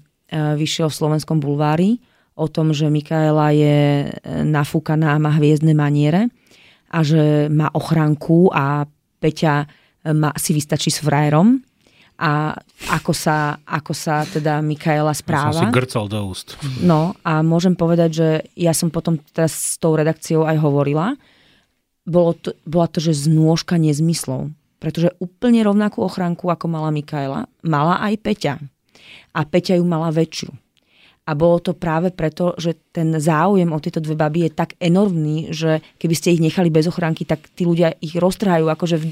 [0.54, 1.98] vyšiel v slovenskom bulvári
[2.38, 4.08] o tom, že Mikaela je e,
[4.46, 6.30] nafúkaná, má hviezdne maniere
[6.94, 8.86] a že má ochranku a
[9.20, 9.66] Peťa
[10.14, 11.60] ma, si vystačí s frajerom
[12.20, 12.52] a
[12.92, 15.56] ako sa, ako sa teda Mikaela správa.
[15.56, 16.60] Ja som si grcol do úst.
[16.84, 18.28] No a môžem povedať, že
[18.60, 21.16] ja som potom teraz s tou redakciou aj hovorila.
[22.04, 24.52] Bolo to, bola to, že znôžka nezmyslov.
[24.84, 28.54] Pretože úplne rovnakú ochranku, ako mala Mikaela, mala aj Peťa.
[29.32, 30.52] A Peťa ju mala väčšiu.
[31.24, 35.54] A bolo to práve preto, že ten záujem o tieto dve baby je tak enormný,
[35.54, 39.06] že keby ste ich nechali bez ochránky, tak tí ľudia ich roztrhajú akože v,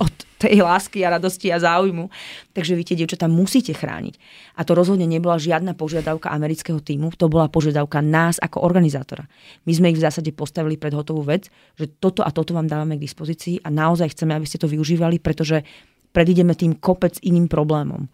[0.00, 2.08] od tej lásky a radosti a záujmu.
[2.54, 4.14] Takže vy tie dievčatá musíte chrániť.
[4.54, 9.26] A to rozhodne nebola žiadna požiadavka amerického týmu, to bola požiadavka nás ako organizátora.
[9.66, 12.96] My sme ich v zásade postavili pred hotovú vec, že toto a toto vám dávame
[12.96, 15.66] k dispozícii a naozaj chceme, aby ste to využívali, pretože
[16.14, 18.06] predídeme tým kopec iným problémom.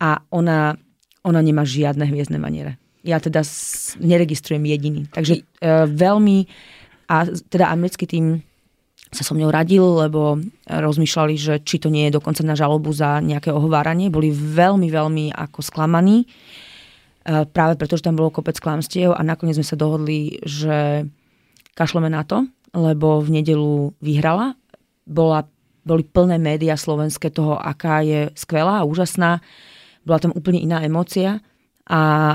[0.00, 0.78] A ona,
[1.26, 3.46] ona nemá žiadne hviezdne maniere ja teda
[4.02, 5.06] neregistrujem jediný.
[5.14, 5.42] Takže e,
[5.86, 6.38] veľmi,
[7.06, 8.42] a teda americký tým
[9.10, 13.22] sa so mnou radil, lebo rozmýšľali, že či to nie je dokonca na žalobu za
[13.22, 14.10] nejaké ohováranie.
[14.10, 16.26] Boli veľmi, veľmi ako sklamaní, e,
[17.46, 21.06] práve preto, že tam bolo kopec klamstiev a nakoniec sme sa dohodli, že
[21.78, 24.58] kašleme na to, lebo v nedelu vyhrala.
[25.06, 25.46] Bola,
[25.86, 29.38] boli plné médiá slovenské toho, aká je skvelá a úžasná.
[30.02, 31.38] Bola tam úplne iná emócia
[31.86, 32.34] a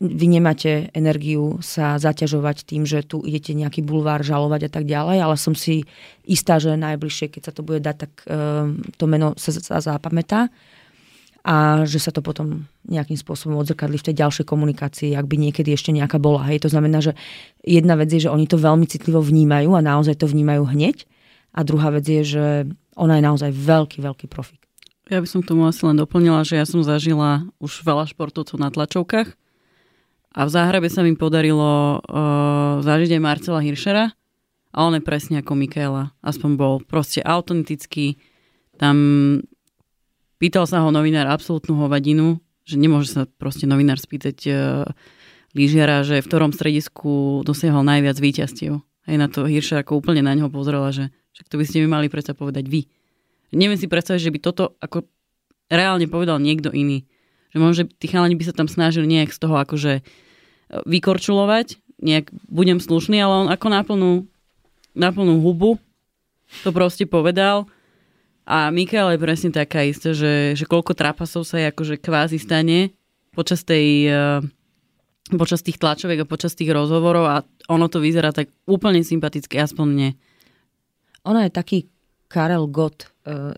[0.00, 5.18] vy nemáte energiu sa zaťažovať tým, že tu idete nejaký bulvár žalovať a tak ďalej,
[5.20, 5.84] ale som si
[6.24, 10.48] istá, že najbližšie, keď sa to bude dať, tak um, to meno sa, sa zapamätá
[11.44, 15.72] a že sa to potom nejakým spôsobom odzrkadli v tej ďalšej komunikácii, ak by niekedy
[15.76, 16.48] ešte nejaká bola.
[16.48, 17.12] Hej, to znamená, že
[17.60, 21.04] jedna vec je, že oni to veľmi citlivo vnímajú a naozaj to vnímajú hneď
[21.52, 22.44] a druhá vec je, že
[22.96, 24.64] ona je naozaj veľký, veľký profik.
[25.12, 28.56] Ja by som k tomu asi len doplnila, že ja som zažila už veľa športovcov
[28.56, 29.34] na tlačovkách
[30.30, 34.14] a v Záhrabe sa mi podarilo uh, zažiť aj Marcela Hiršera
[34.70, 36.14] a on je presne ako Michaela.
[36.22, 38.14] Aspoň bol proste autentický.
[38.78, 38.96] Tam
[40.38, 44.86] pýtal sa ho novinár absolútnu hovadinu, že nemôže sa proste novinár spýtať uh,
[45.58, 48.78] lyžiara, že v ktorom stredisku dosiahol najviac víťazstiev.
[48.80, 51.88] Aj na to Hiršer ako úplne na ňo pozrela, že však to by ste mi
[51.90, 52.86] mali predsa povedať vy.
[53.50, 55.10] Neviem si predstaviť, že by toto ako
[55.66, 57.02] reálne povedal niekto iný.
[57.50, 60.02] Že možno, že tí chalani by sa tam snažili nejak z toho akože e,
[60.86, 63.66] vykorčulovať, nejak budem slušný, ale on ako
[64.94, 65.78] na plnú, hubu
[66.66, 67.70] to proste povedal.
[68.50, 72.90] A Mikael je presne taká istá, že, že koľko trapasov sa je akože kvázi stane
[73.30, 74.42] počas tej uh,
[75.38, 77.36] počas tých tlačoviek a počas tých rozhovorov a
[77.70, 80.08] ono to vyzerá tak úplne sympaticky, aspoň mne.
[81.22, 81.78] Ono je taký
[82.26, 83.09] Karel Gott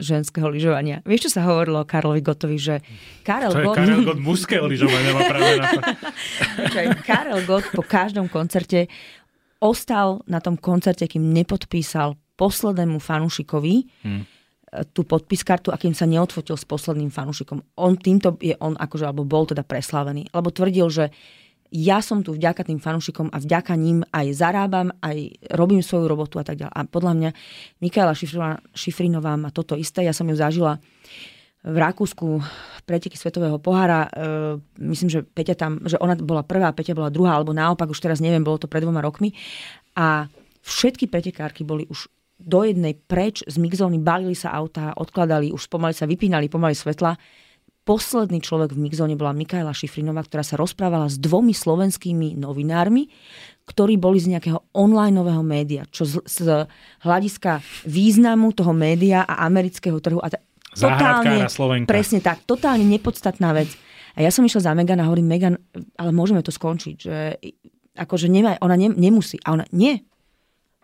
[0.02, 1.00] ženského lyžovania.
[1.06, 2.82] Vieš, čo sa hovorilo o Karlovi Gottovi, že
[3.22, 3.76] Karel to Gott...
[3.78, 5.80] Karel Gott mužského lyžovania, práve na to.
[7.08, 8.90] Karel Gott po každom koncerte
[9.62, 14.22] ostal na tom koncerte, kým nepodpísal poslednému fanúšikovi hmm.
[14.90, 17.62] tú podpiskartu a kým sa neodfotil s posledným fanúšikom.
[17.78, 20.26] On týmto je on akože, alebo bol teda preslavený.
[20.34, 21.04] Lebo tvrdil, že
[21.72, 26.36] ja som tu vďaka tým fanúšikom a vďaka ním aj zarábam, aj robím svoju robotu
[26.36, 26.74] a tak ďalej.
[26.76, 27.30] A podľa mňa
[27.80, 28.12] Mikaela
[28.76, 30.04] Šifrinová má toto isté.
[30.04, 30.76] Ja som ju zažila
[31.64, 32.44] v Rakúsku
[32.84, 34.04] preteky Svetového pohára.
[34.04, 34.10] E,
[34.84, 38.20] myslím, že Peťa tam, že ona bola prvá, Peťa bola druhá, alebo naopak, už teraz
[38.20, 39.32] neviem, bolo to pred dvoma rokmi.
[39.96, 40.28] A
[40.60, 42.10] všetky pretekárky boli už
[42.42, 47.14] do jednej preč z mixzóny, balili sa autá, odkladali, už pomaly sa vypínali, pomaly svetla
[47.82, 53.10] posledný človek v Mixzone bola Mikaela Šifrinová, ktorá sa rozprávala s dvomi slovenskými novinármi,
[53.66, 56.66] ktorí boli z nejakého online nového média, čo z, z
[57.02, 60.42] hľadiska významu toho média a amerického trhu a t-
[60.74, 61.46] totálne,
[61.86, 63.70] presne tak, totálne nepodstatná vec.
[64.14, 65.54] A ja som išla za Megan a hovorím, Megan,
[65.96, 67.16] ale môžeme to skončiť, že
[67.96, 69.40] akože nemá, ona ne, nemusí.
[69.44, 70.04] A ona, nie.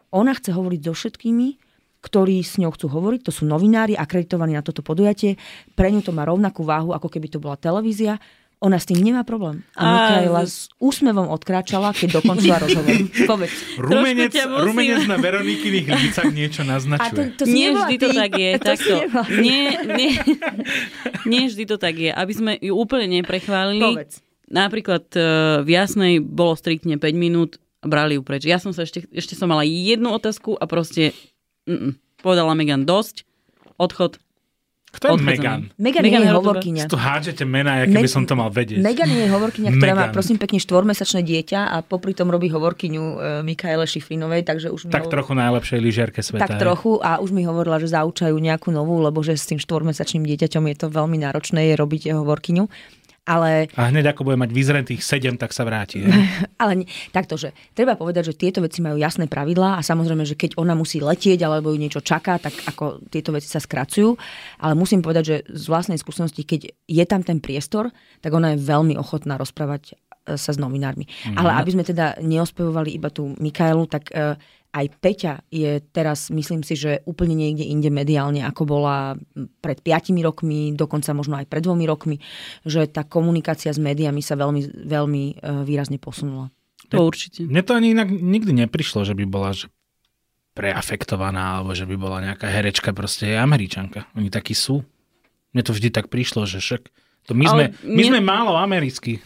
[0.08, 1.67] Ona chce hovoriť so všetkými,
[1.98, 5.34] ktorí s ňou chcú hovoriť, to sú novinári akreditovaní na toto podujatie,
[5.74, 8.22] pre ňu to má rovnakú váhu, ako keby to bola televízia.
[8.58, 9.62] Ona s tým nemá problém.
[9.78, 12.90] A A- Mikaela s úsmevom odkráčala, keď dokončila rozhovor.
[13.22, 13.54] Povedz.
[13.78, 17.38] Rumenec, rumenec na Veronikyných lícach niečo A to, naznačuje.
[17.38, 18.16] to nie vždy to ty.
[18.18, 18.50] tak je.
[18.58, 18.94] To Takto.
[19.38, 19.62] Nie,
[19.94, 20.10] nie,
[21.22, 22.10] nie vždy to tak je.
[22.10, 23.94] Aby sme ju úplne neprechválili.
[23.94, 24.18] Povedz.
[24.50, 25.22] Napríklad uh,
[25.62, 28.42] v Jasnej bolo striktne 5 minút a brali ju preč.
[28.42, 31.14] Ja som sa ešte, ešte som mala jednu otázku a proste
[31.68, 33.28] mm, povedala Megan dosť,
[33.76, 34.16] odchod.
[34.88, 35.36] Kto je odchádzame.
[35.36, 35.60] Megan?
[35.76, 36.82] Megan, Megan je hovorkyňa.
[36.88, 38.80] Tu hádžete mená, aké by som to mal vedieť.
[38.80, 40.16] Megan je hovorkyňa, ktorá má Megan.
[40.16, 43.14] prosím pekne štvormesačné dieťa a popri tom robí hovorkyňu e,
[43.44, 46.40] Mikaele Šifrinovej, takže už mi Tak hovor- trochu najlepšej lyžiarke sveta.
[46.40, 46.60] tak hej.
[46.64, 50.64] trochu a už mi hovorila, že zaučajú nejakú novú, lebo že s tým štvormesačným dieťaťom
[50.72, 52.64] je to veľmi náročné je robiť hovorkyňu.
[53.28, 56.00] Ale A hneď ako bude mať vyzretých 7, tak sa vráti.
[56.00, 56.08] hej.
[56.62, 60.32] Ale nie, takto, že treba povedať, že tieto veci majú jasné pravidlá a samozrejme, že
[60.32, 64.16] keď ona musí letieť alebo ju niečo čaká, tak ako tieto veci sa skracujú.
[64.64, 67.92] Ale musím povedať, že z vlastnej skúsenosti, keď je tam ten priestor,
[68.24, 71.04] tak ona je veľmi ochotná rozprávať e, sa s novinármi.
[71.04, 71.36] Mhm.
[71.36, 76.60] Ale aby sme teda neospevovali iba tú Mikaelu, tak e, aj Peťa je teraz, myslím
[76.60, 79.16] si, že úplne niekde inde mediálne, ako bola
[79.64, 82.16] pred 5 rokmi, dokonca možno aj pred dvomi rokmi,
[82.68, 86.52] že tá komunikácia s médiami sa veľmi, veľmi e, výrazne posunula.
[86.92, 87.44] To určite.
[87.44, 89.68] Mne to ani inak nikdy neprišlo, že by bola že
[90.52, 94.10] preafektovaná, alebo že by bola nejaká herečka, proste je Američanka.
[94.18, 94.82] Oni takí sú.
[95.54, 96.82] Mne to vždy tak prišlo, že však
[97.28, 99.20] to my, sme, Ale my nie- sme málo americkí.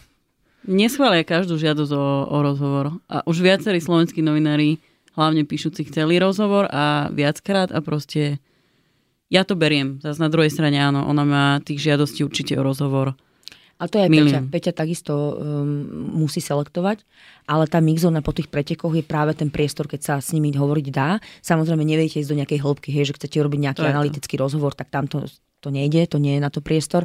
[0.63, 2.95] Neschvália každú žiadosť o, o rozhovor.
[3.11, 4.79] A už viacerí slovenskí novinári,
[5.13, 8.41] hlavne píšuci, chceli rozhovor a viackrát a proste
[9.33, 9.97] ja to beriem.
[10.01, 13.17] Zas na druhej strane áno, ona má tých žiadostí určite o rozhovor.
[13.81, 14.39] A to je Peťa.
[14.47, 15.83] Peťa takisto um,
[16.15, 17.03] musí selektovať,
[17.49, 20.87] ale tá mixzóna po tých pretekoch je práve ten priestor, keď sa s nimi hovoriť
[20.93, 21.17] dá.
[21.41, 23.95] Samozrejme, neviete ísť do nejakej hĺbky, hej, že chcete urobiť nejaký To je to.
[23.97, 25.25] analytický rozhovor, tak tam to,
[25.59, 27.03] to nejde, to nie je na to priestor.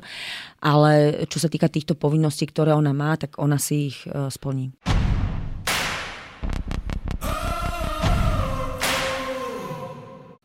[0.60, 4.70] Ale čo sa týka týchto povinností, ktoré ona má, tak ona si ich uh, splní.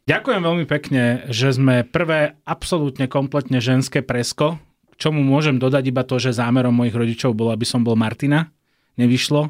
[0.03, 4.59] Ďakujem veľmi pekne, že sme prvé absolútne kompletne ženské presko,
[4.91, 8.51] k čomu môžem dodať iba to, že zámerom mojich rodičov bolo, aby som bol Martina.
[8.99, 9.47] Nevyšlo.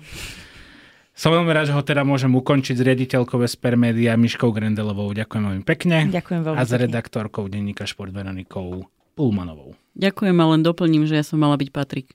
[1.14, 5.10] Som veľmi rád, že ho teda môžem ukončiť s riaditeľkou Vesper Media Miškou Grendelovou.
[5.18, 5.98] Ďakujem veľmi pekne.
[6.14, 8.86] Ďakujem veľmi A s redaktorkou denníka Šport Veronikou
[9.18, 9.74] Pulmanovou.
[9.98, 12.14] Ďakujem a len doplním, že ja som mala byť Patrik.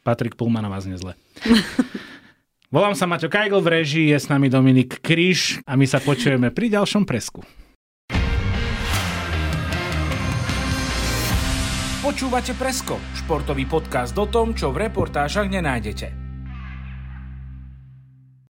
[0.00, 1.16] Patrik Pulman a vás nezle.
[2.70, 6.54] Volám sa Maťo Kajgl v režii, je s nami Dominik Kryš a my sa počujeme
[6.54, 7.42] pri ďalšom presku.
[11.98, 16.29] Počúvate Presko, športový podcast o tom, čo v reportážach nenájdete.